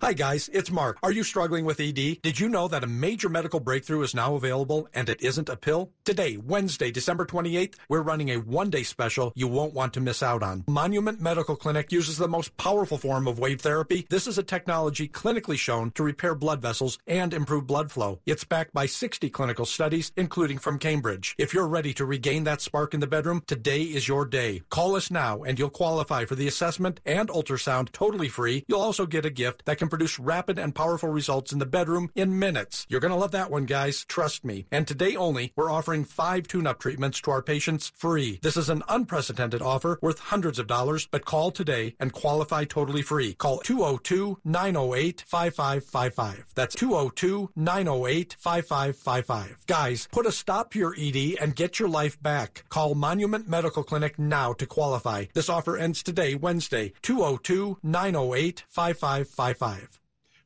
Hi 0.00 0.12
guys, 0.12 0.48
it's 0.52 0.70
Mark. 0.70 0.96
Are 1.02 1.10
you 1.10 1.24
struggling 1.24 1.64
with 1.64 1.80
ED? 1.80 2.22
Did 2.22 2.38
you 2.38 2.48
know 2.48 2.68
that 2.68 2.84
a 2.84 2.86
major 2.86 3.28
medical 3.28 3.58
breakthrough 3.58 4.02
is 4.02 4.14
now 4.14 4.36
available 4.36 4.88
and 4.94 5.08
it 5.08 5.20
isn't 5.20 5.48
a 5.48 5.56
pill? 5.56 5.90
Today, 6.04 6.36
Wednesday, 6.36 6.92
December 6.92 7.26
28th, 7.26 7.74
we're 7.88 8.02
running 8.02 8.30
a 8.30 8.36
one-day 8.36 8.84
special 8.84 9.32
you 9.34 9.48
won't 9.48 9.74
want 9.74 9.92
to 9.94 10.00
miss 10.00 10.22
out 10.22 10.40
on. 10.40 10.62
Monument 10.68 11.20
Medical 11.20 11.56
Clinic 11.56 11.90
uses 11.90 12.16
the 12.16 12.28
most 12.28 12.56
powerful 12.56 12.96
form 12.96 13.26
of 13.26 13.40
wave 13.40 13.60
therapy. 13.60 14.06
This 14.08 14.28
is 14.28 14.38
a 14.38 14.42
technology 14.44 15.08
clinically 15.08 15.58
shown 15.58 15.90
to 15.90 16.04
repair 16.04 16.36
blood 16.36 16.62
vessels 16.62 16.96
and 17.08 17.34
improve 17.34 17.66
blood 17.66 17.90
flow. 17.90 18.20
It's 18.24 18.44
backed 18.44 18.72
by 18.72 18.86
60 18.86 19.28
clinical 19.30 19.66
studies, 19.66 20.12
including 20.16 20.58
from 20.58 20.78
Cambridge. 20.78 21.34
If 21.38 21.52
you're 21.52 21.66
ready 21.66 21.92
to 21.94 22.04
regain 22.04 22.44
that 22.44 22.60
spark 22.60 22.94
in 22.94 23.00
the 23.00 23.08
bedroom, 23.08 23.42
today 23.48 23.82
is 23.82 24.06
your 24.06 24.26
day. 24.26 24.62
Call 24.70 24.94
us 24.94 25.10
now 25.10 25.42
and 25.42 25.58
you'll 25.58 25.70
qualify 25.70 26.24
for 26.24 26.36
the 26.36 26.46
assessment 26.46 27.00
and 27.04 27.28
ultrasound 27.30 27.90
totally 27.90 28.28
free. 28.28 28.64
You'll 28.68 28.80
also 28.80 29.04
get 29.04 29.26
a 29.26 29.30
gift 29.30 29.64
that 29.64 29.78
can 29.78 29.87
can 29.88 29.98
produce 29.98 30.18
rapid 30.18 30.58
and 30.58 30.74
powerful 30.74 31.08
results 31.08 31.50
in 31.50 31.60
the 31.60 31.64
bedroom 31.64 32.10
in 32.14 32.38
minutes. 32.38 32.84
You're 32.90 33.00
going 33.00 33.12
to 33.12 33.16
love 33.16 33.30
that 33.30 33.50
one, 33.50 33.64
guys. 33.64 34.04
Trust 34.04 34.44
me. 34.44 34.66
And 34.70 34.86
today 34.86 35.16
only, 35.16 35.54
we're 35.56 35.70
offering 35.70 36.04
five 36.04 36.46
tune-up 36.46 36.78
treatments 36.78 37.22
to 37.22 37.30
our 37.30 37.40
patients 37.40 37.90
free. 37.96 38.38
This 38.42 38.58
is 38.58 38.68
an 38.68 38.82
unprecedented 38.86 39.62
offer 39.62 39.98
worth 40.02 40.18
hundreds 40.18 40.58
of 40.58 40.66
dollars, 40.66 41.08
but 41.10 41.24
call 41.24 41.50
today 41.50 41.94
and 41.98 42.12
qualify 42.12 42.64
totally 42.64 43.00
free. 43.00 43.32
Call 43.32 43.60
202-908-5555. 43.60 46.44
That's 46.54 46.76
202-908-5555. 46.76 49.66
Guys, 49.66 50.06
put 50.12 50.26
a 50.26 50.32
stop 50.32 50.72
to 50.72 50.78
your 50.78 50.94
ED 50.98 51.38
and 51.40 51.56
get 51.56 51.78
your 51.78 51.88
life 51.88 52.22
back. 52.22 52.64
Call 52.68 52.94
Monument 52.94 53.48
Medical 53.48 53.82
Clinic 53.82 54.18
now 54.18 54.52
to 54.52 54.66
qualify. 54.66 55.24
This 55.32 55.48
offer 55.48 55.78
ends 55.78 56.02
today, 56.02 56.34
Wednesday, 56.34 56.92
202 57.00 57.78
908 57.82 58.64
5555. 58.68 59.77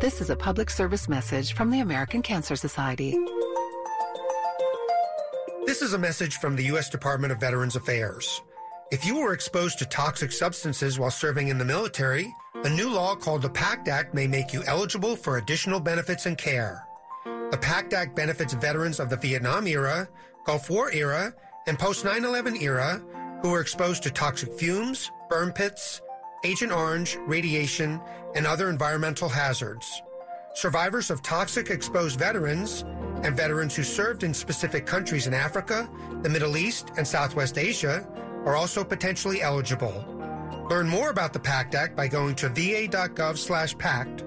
This 0.00 0.22
is 0.22 0.30
a 0.30 0.36
public 0.36 0.70
service 0.70 1.10
message 1.10 1.52
from 1.52 1.70
the 1.70 1.80
American 1.80 2.22
Cancer 2.22 2.56
Society. 2.56 3.18
This 5.66 5.82
is 5.82 5.92
a 5.92 5.98
message 5.98 6.38
from 6.38 6.56
the 6.56 6.64
U.S. 6.72 6.88
Department 6.88 7.34
of 7.34 7.38
Veterans 7.38 7.76
Affairs. 7.76 8.40
If 8.90 9.04
you 9.04 9.18
were 9.18 9.34
exposed 9.34 9.78
to 9.78 9.84
toxic 9.84 10.32
substances 10.32 10.98
while 10.98 11.10
serving 11.10 11.48
in 11.48 11.58
the 11.58 11.66
military, 11.66 12.34
a 12.64 12.70
new 12.70 12.88
law 12.88 13.14
called 13.14 13.42
the 13.42 13.50
PACT 13.50 13.88
Act 13.88 14.14
may 14.14 14.26
make 14.26 14.54
you 14.54 14.62
eligible 14.66 15.16
for 15.16 15.36
additional 15.36 15.80
benefits 15.80 16.24
and 16.24 16.38
care. 16.38 16.82
The 17.50 17.58
PACT 17.60 17.92
Act 17.92 18.16
benefits 18.16 18.54
veterans 18.54 19.00
of 19.00 19.10
the 19.10 19.18
Vietnam 19.18 19.66
era, 19.66 20.08
Gulf 20.46 20.70
War 20.70 20.90
era, 20.92 21.34
and 21.66 21.78
post 21.78 22.06
9 22.06 22.24
11 22.24 22.56
era 22.56 23.02
who 23.42 23.50
were 23.50 23.60
exposed 23.60 24.02
to 24.04 24.10
toxic 24.10 24.50
fumes, 24.54 25.10
burn 25.28 25.52
pits, 25.52 26.00
Agent 26.42 26.72
Orange, 26.72 27.18
radiation, 27.26 28.00
and 28.34 28.46
other 28.46 28.70
environmental 28.70 29.28
hazards. 29.28 30.00
Survivors 30.54 31.10
of 31.10 31.20
toxic 31.22 31.68
exposed 31.68 32.18
veterans 32.18 32.86
and 33.22 33.36
veterans 33.36 33.76
who 33.76 33.82
served 33.82 34.22
in 34.22 34.32
specific 34.32 34.86
countries 34.86 35.26
in 35.26 35.34
Africa, 35.34 35.86
the 36.22 36.30
Middle 36.30 36.56
East, 36.56 36.92
and 36.96 37.06
Southwest 37.06 37.58
Asia 37.58 38.08
are 38.46 38.56
also 38.56 38.82
potentially 38.82 39.42
eligible. 39.42 40.02
Learn 40.70 40.88
more 40.88 41.10
about 41.10 41.34
the 41.34 41.40
PACT 41.40 41.74
Act 41.74 41.94
by 41.94 42.08
going 42.08 42.34
to 42.36 42.48
va.gov 42.48 43.36
slash 43.36 43.76
PACT 43.76 44.22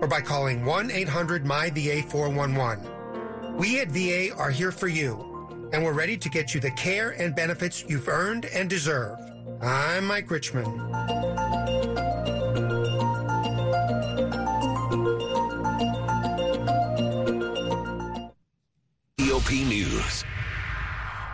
or 0.00 0.06
by 0.06 0.20
calling 0.20 0.62
1-800-MY-VA-411. 0.62 3.56
We 3.56 3.80
at 3.80 3.88
VA 3.88 4.32
are 4.36 4.50
here 4.50 4.70
for 4.70 4.88
you, 4.88 5.68
and 5.72 5.82
we're 5.82 5.94
ready 5.94 6.16
to 6.16 6.28
get 6.28 6.54
you 6.54 6.60
the 6.60 6.70
care 6.72 7.10
and 7.10 7.34
benefits 7.34 7.84
you've 7.88 8.08
earned 8.08 8.44
and 8.46 8.70
deserve. 8.70 9.18
I'm 9.62 10.06
Mike 10.06 10.30
Richmond. 10.30 11.45
News. 19.48 20.24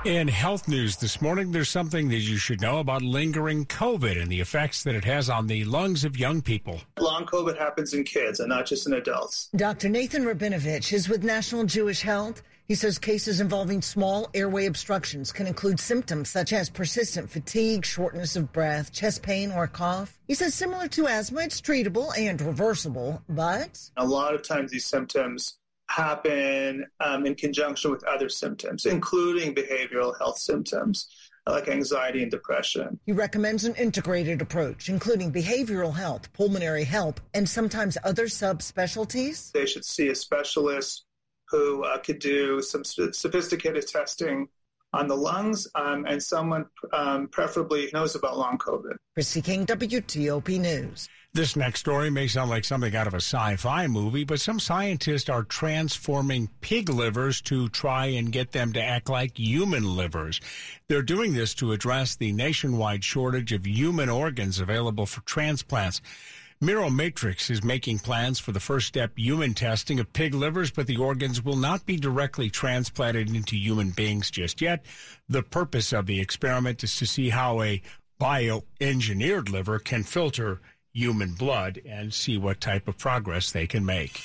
In 0.05 0.29
health 0.29 0.69
news 0.69 0.97
this 0.97 1.23
morning, 1.23 1.51
there's 1.51 1.71
something 1.71 2.11
that 2.11 2.19
you 2.19 2.37
should 2.37 2.61
know 2.61 2.79
about 2.79 3.01
lingering 3.01 3.65
COVID 3.65 4.21
and 4.21 4.31
the 4.31 4.39
effects 4.39 4.83
that 4.83 4.95
it 4.95 5.05
has 5.05 5.31
on 5.31 5.47
the 5.47 5.65
lungs 5.65 6.05
of 6.05 6.19
young 6.19 6.43
people. 6.43 6.79
Long 6.99 7.25
COVID 7.25 7.57
happens 7.57 7.95
in 7.95 8.05
kids 8.05 8.41
and 8.41 8.51
not 8.51 8.67
just 8.67 8.87
in 8.87 8.93
adults. 8.93 9.49
Dr. 9.57 9.89
Nathan 9.89 10.25
Rabinovitch 10.25 10.93
is 10.93 11.09
with 11.09 11.25
National 11.25 11.65
Jewish 11.65 12.03
Health. 12.03 12.43
He 12.69 12.75
says 12.75 12.99
cases 12.99 13.41
involving 13.41 13.81
small 13.81 14.29
airway 14.35 14.67
obstructions 14.67 15.33
can 15.33 15.47
include 15.47 15.81
symptoms 15.81 16.29
such 16.29 16.53
as 16.53 16.69
persistent 16.69 17.31
fatigue, 17.31 17.83
shortness 17.83 18.37
of 18.37 18.53
breath, 18.53 18.93
chest 18.93 19.23
pain, 19.23 19.51
or 19.51 19.67
cough. 19.67 20.19
He 20.29 20.35
says 20.35 20.53
similar 20.53 20.87
to 20.89 21.09
asthma, 21.09 21.41
it's 21.45 21.63
treatable 21.63 22.13
and 22.19 22.39
reversible, 22.43 23.23
but 23.31 23.81
a 23.97 24.05
lot 24.05 24.35
of 24.35 24.43
times 24.43 24.71
these 24.71 24.87
symptoms 24.87 25.57
happen 25.93 26.87
um, 27.01 27.27
in 27.27 27.35
conjunction 27.35 27.91
with 27.91 28.03
other 28.05 28.29
symptoms, 28.29 28.87
including 28.87 29.55
behavioral 29.55 30.17
health 30.19 30.39
symptoms. 30.39 31.09
like 31.47 31.67
anxiety 31.69 32.23
and 32.23 32.31
depression. 32.31 33.01
He 33.05 33.11
recommends 33.11 33.65
an 33.65 33.75
integrated 33.75 34.41
approach, 34.41 34.89
including 34.89 35.33
behavioral 35.33 35.93
health, 35.93 36.33
pulmonary 36.33 36.85
health, 36.85 37.21
and 37.35 37.49
sometimes 37.49 37.99
other 38.05 38.27
subspecialties. 38.27 39.51
They 39.51 39.67
should 39.67 39.85
see 39.85 40.09
a 40.09 40.15
specialist 40.15 41.05
who 41.49 41.83
uh, 41.85 41.99
could 41.99 42.21
do 42.21 42.63
some 42.63 42.85
sophisticated 42.85 43.89
testing 43.89 44.49
on 44.93 45.07
the 45.07 45.17
lungs 45.17 45.67
um, 45.75 46.05
and 46.07 46.23
someone 46.23 46.67
um, 46.93 47.29
preferably 47.29 47.91
knows 47.93 48.15
about 48.15 48.37
long 48.37 48.59
COVID. 48.59 48.97
Chrissy 49.15 49.43
King, 49.43 49.67
WTOP 49.67 50.61
News. 50.61 51.09
This 51.35 51.57
next 51.57 51.81
story 51.81 52.11
may 52.11 52.29
sound 52.29 52.51
like 52.51 52.63
something 52.63 52.95
out 52.95 53.07
of 53.07 53.15
a 53.15 53.17
sci 53.17 53.57
fi 53.57 53.87
movie, 53.87 54.25
but 54.25 54.39
some 54.39 54.61
scientists 54.61 55.31
are 55.31 55.45
transforming 55.45 56.51
pig 56.61 56.91
livers 56.91 57.41
to 57.43 57.71
try 57.71 58.05
and 58.05 58.31
get 58.31 58.53
them 58.53 58.75
to 58.75 58.83
act 58.83 59.09
like 59.09 59.39
human 59.39 59.97
livers. 59.97 60.43
They're 60.89 61.01
doing 61.01 61.33
this 61.33 61.55
to 61.55 61.73
address 61.73 62.17
the 62.17 62.33
nationwide 62.33 63.03
shortage 63.03 63.53
of 63.53 63.67
human 63.67 64.11
organs 64.11 64.61
available 64.61 65.07
for 65.07 65.23
transplants. 65.23 66.03
Miromatrix 66.63 67.51
is 67.51 67.65
making 67.65 67.99
plans 67.99 68.39
for 68.39 68.53
the 68.53 68.61
first 68.61 68.87
step 68.87 69.11
human 69.17 69.53
testing 69.53 69.99
of 69.99 70.13
pig 70.13 70.33
livers, 70.33 70.71
but 70.71 70.87
the 70.87 70.97
organs 70.97 71.45
will 71.45 71.57
not 71.57 71.85
be 71.87 71.97
directly 71.97 72.49
transplanted 72.49 73.35
into 73.35 73.57
human 73.57 73.91
beings 73.91 74.31
just 74.31 74.61
yet. 74.61 74.85
The 75.29 75.43
purpose 75.43 75.93
of 75.93 76.07
the 76.07 76.21
experiment 76.21 76.85
is 76.85 76.95
to 76.99 77.07
see 77.07 77.31
how 77.31 77.63
a 77.63 77.83
bioengineered 78.21 79.51
liver 79.51 79.81
can 79.81 80.05
filter 80.05 80.61
human 80.93 81.33
blood 81.33 81.81
and 81.85 82.15
see 82.15 82.39
what 82.39 82.61
type 82.61 82.87
of 82.87 82.97
progress 82.97 83.51
they 83.51 83.67
can 83.67 83.85
make. 83.85 84.21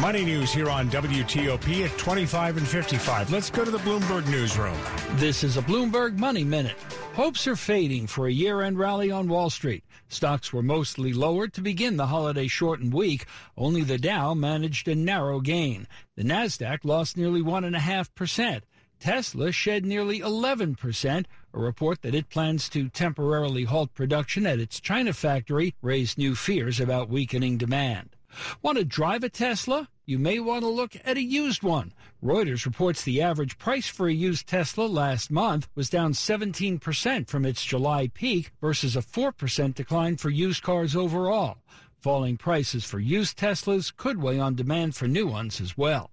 Money 0.00 0.24
news 0.24 0.50
here 0.50 0.70
on 0.70 0.88
WTOP 0.88 1.84
at 1.84 1.98
25 1.98 2.56
and 2.56 2.66
55. 2.66 3.30
Let's 3.30 3.50
go 3.50 3.66
to 3.66 3.70
the 3.70 3.76
Bloomberg 3.78 4.26
newsroom. 4.30 4.78
This 5.16 5.44
is 5.44 5.58
a 5.58 5.62
Bloomberg 5.62 6.16
Money 6.16 6.42
Minute. 6.42 6.78
Hopes 7.12 7.46
are 7.46 7.54
fading 7.54 8.06
for 8.06 8.26
a 8.26 8.32
year 8.32 8.62
end 8.62 8.78
rally 8.78 9.10
on 9.10 9.28
Wall 9.28 9.50
Street. 9.50 9.84
Stocks 10.08 10.54
were 10.54 10.62
mostly 10.62 11.12
lower 11.12 11.48
to 11.48 11.60
begin 11.60 11.98
the 11.98 12.06
holiday 12.06 12.46
shortened 12.46 12.94
week. 12.94 13.26
Only 13.58 13.82
the 13.82 13.98
Dow 13.98 14.32
managed 14.32 14.88
a 14.88 14.94
narrow 14.94 15.38
gain. 15.40 15.86
The 16.16 16.24
NASDAQ 16.24 16.78
lost 16.84 17.18
nearly 17.18 17.42
1.5%. 17.42 18.62
Tesla 19.00 19.52
shed 19.52 19.84
nearly 19.84 20.20
11%. 20.20 21.26
A 21.52 21.58
report 21.58 22.00
that 22.00 22.14
it 22.14 22.30
plans 22.30 22.70
to 22.70 22.88
temporarily 22.88 23.64
halt 23.64 23.92
production 23.92 24.46
at 24.46 24.60
its 24.60 24.80
China 24.80 25.12
factory 25.12 25.74
raised 25.82 26.16
new 26.16 26.34
fears 26.34 26.80
about 26.80 27.10
weakening 27.10 27.58
demand. 27.58 28.16
Want 28.62 28.78
to 28.78 28.84
drive 28.84 29.24
a 29.24 29.28
Tesla? 29.28 29.88
You 30.06 30.18
may 30.18 30.40
want 30.40 30.62
to 30.62 30.68
look 30.68 30.96
at 31.04 31.16
a 31.16 31.22
used 31.22 31.62
one. 31.62 31.92
Reuters 32.22 32.64
reports 32.64 33.02
the 33.02 33.22
average 33.22 33.58
price 33.58 33.88
for 33.88 34.08
a 34.08 34.12
used 34.12 34.46
Tesla 34.46 34.86
last 34.86 35.30
month 35.30 35.68
was 35.74 35.88
down 35.88 36.12
17% 36.12 37.28
from 37.28 37.44
its 37.44 37.64
July 37.64 38.08
peak 38.08 38.52
versus 38.60 38.96
a 38.96 39.02
4% 39.02 39.74
decline 39.74 40.16
for 40.16 40.30
used 40.30 40.62
cars 40.62 40.96
overall. 40.96 41.58
Falling 42.00 42.36
prices 42.36 42.84
for 42.84 42.98
used 42.98 43.38
Teslas 43.38 43.94
could 43.94 44.20
weigh 44.20 44.40
on 44.40 44.54
demand 44.54 44.96
for 44.96 45.06
new 45.06 45.26
ones 45.26 45.60
as 45.60 45.76
well. 45.76 46.10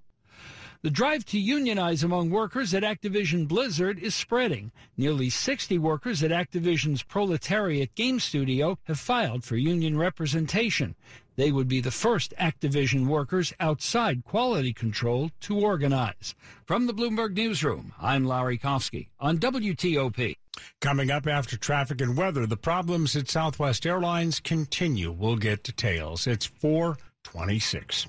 The 0.83 0.91
drive 0.91 1.25
to 1.25 1.39
unionize 1.39 2.03
among 2.03 2.29
workers 2.29 2.73
at 2.73 2.83
Activision 2.83 3.47
Blizzard 3.47 3.97
is 3.97 4.13
spreading. 4.13 4.71
Nearly 4.95 5.29
60 5.29 5.79
workers 5.79 6.21
at 6.21 6.29
Activision's 6.29 7.01
Proletariat 7.01 7.95
game 7.95 8.19
studio 8.19 8.77
have 8.83 8.99
filed 8.99 9.43
for 9.43 9.57
union 9.57 9.97
representation. 9.97 10.95
They 11.37 11.51
would 11.51 11.67
be 11.67 11.81
the 11.81 11.91
first 11.91 12.33
Activision 12.39 13.05
workers 13.05 13.53
outside 13.59 14.23
quality 14.25 14.73
control 14.73 15.29
to 15.41 15.59
organize. 15.59 16.33
From 16.65 16.87
the 16.87 16.93
Bloomberg 16.93 17.35
Newsroom, 17.35 17.93
I'm 18.01 18.25
Larry 18.25 18.57
Kofsky 18.57 19.09
on 19.19 19.37
WTOP. 19.37 20.35
Coming 20.81 21.11
up 21.11 21.27
after 21.27 21.55
traffic 21.55 22.01
and 22.01 22.17
weather, 22.17 22.47
the 22.47 22.57
problems 22.57 23.15
at 23.15 23.29
Southwest 23.29 23.85
Airlines 23.85 24.39
continue. 24.39 25.11
We'll 25.11 25.35
get 25.37 25.61
details. 25.61 26.25
It's 26.25 26.47
426. 26.47 28.07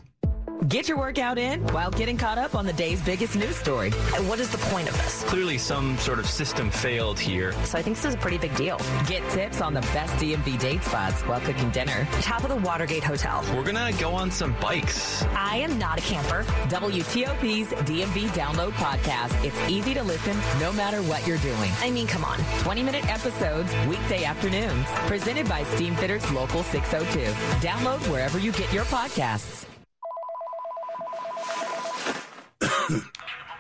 Get 0.66 0.88
your 0.88 0.98
workout 0.98 1.38
in 1.38 1.64
while 1.68 1.90
getting 1.90 2.18
caught 2.18 2.36
up 2.36 2.56
on 2.56 2.66
the 2.66 2.72
day's 2.72 3.00
biggest 3.00 3.36
news 3.36 3.54
story. 3.54 3.92
And 4.14 4.28
what 4.28 4.40
is 4.40 4.50
the 4.50 4.58
point 4.58 4.88
of 4.88 4.94
this? 4.96 5.22
Clearly, 5.24 5.56
some 5.56 5.96
sort 5.98 6.18
of 6.18 6.28
system 6.28 6.68
failed 6.68 7.18
here. 7.18 7.52
So 7.64 7.78
I 7.78 7.82
think 7.82 7.96
this 7.96 8.04
is 8.04 8.14
a 8.14 8.18
pretty 8.18 8.38
big 8.38 8.56
deal. 8.56 8.76
Get 9.06 9.22
tips 9.30 9.60
on 9.60 9.72
the 9.72 9.82
best 9.82 10.12
DMV 10.14 10.58
date 10.58 10.82
spots 10.82 11.22
while 11.22 11.40
cooking 11.40 11.70
dinner. 11.70 12.08
Top 12.20 12.42
of 12.42 12.48
the 12.48 12.56
Watergate 12.56 13.04
Hotel. 13.04 13.44
We're 13.54 13.62
going 13.62 13.76
to 13.76 14.00
go 14.00 14.10
on 14.10 14.32
some 14.32 14.52
bikes. 14.60 15.22
I 15.36 15.58
am 15.58 15.78
not 15.78 16.00
a 16.00 16.02
camper. 16.02 16.42
WTOP's 16.68 17.68
DMV 17.88 18.28
Download 18.30 18.72
Podcast. 18.72 19.44
It's 19.44 19.70
easy 19.70 19.94
to 19.94 20.02
listen 20.02 20.36
no 20.58 20.72
matter 20.72 21.02
what 21.02 21.24
you're 21.24 21.38
doing. 21.38 21.70
I 21.80 21.90
mean, 21.92 22.08
come 22.08 22.24
on. 22.24 22.38
20 22.62 22.82
minute 22.82 23.08
episodes, 23.08 23.72
weekday 23.86 24.24
afternoons. 24.24 24.86
Presented 25.06 25.48
by 25.48 25.62
Steamfitters 25.62 26.30
Local 26.34 26.64
602. 26.64 27.30
Download 27.64 28.00
wherever 28.10 28.40
you 28.40 28.50
get 28.50 28.72
your 28.72 28.84
podcasts. 28.86 29.67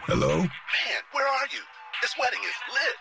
Hello? 0.08 0.40
Man, 0.40 1.02
where 1.12 1.28
are 1.28 1.48
you? 1.52 1.60
This 2.00 2.16
wedding 2.18 2.40
is 2.40 2.58
lit. 2.72 2.96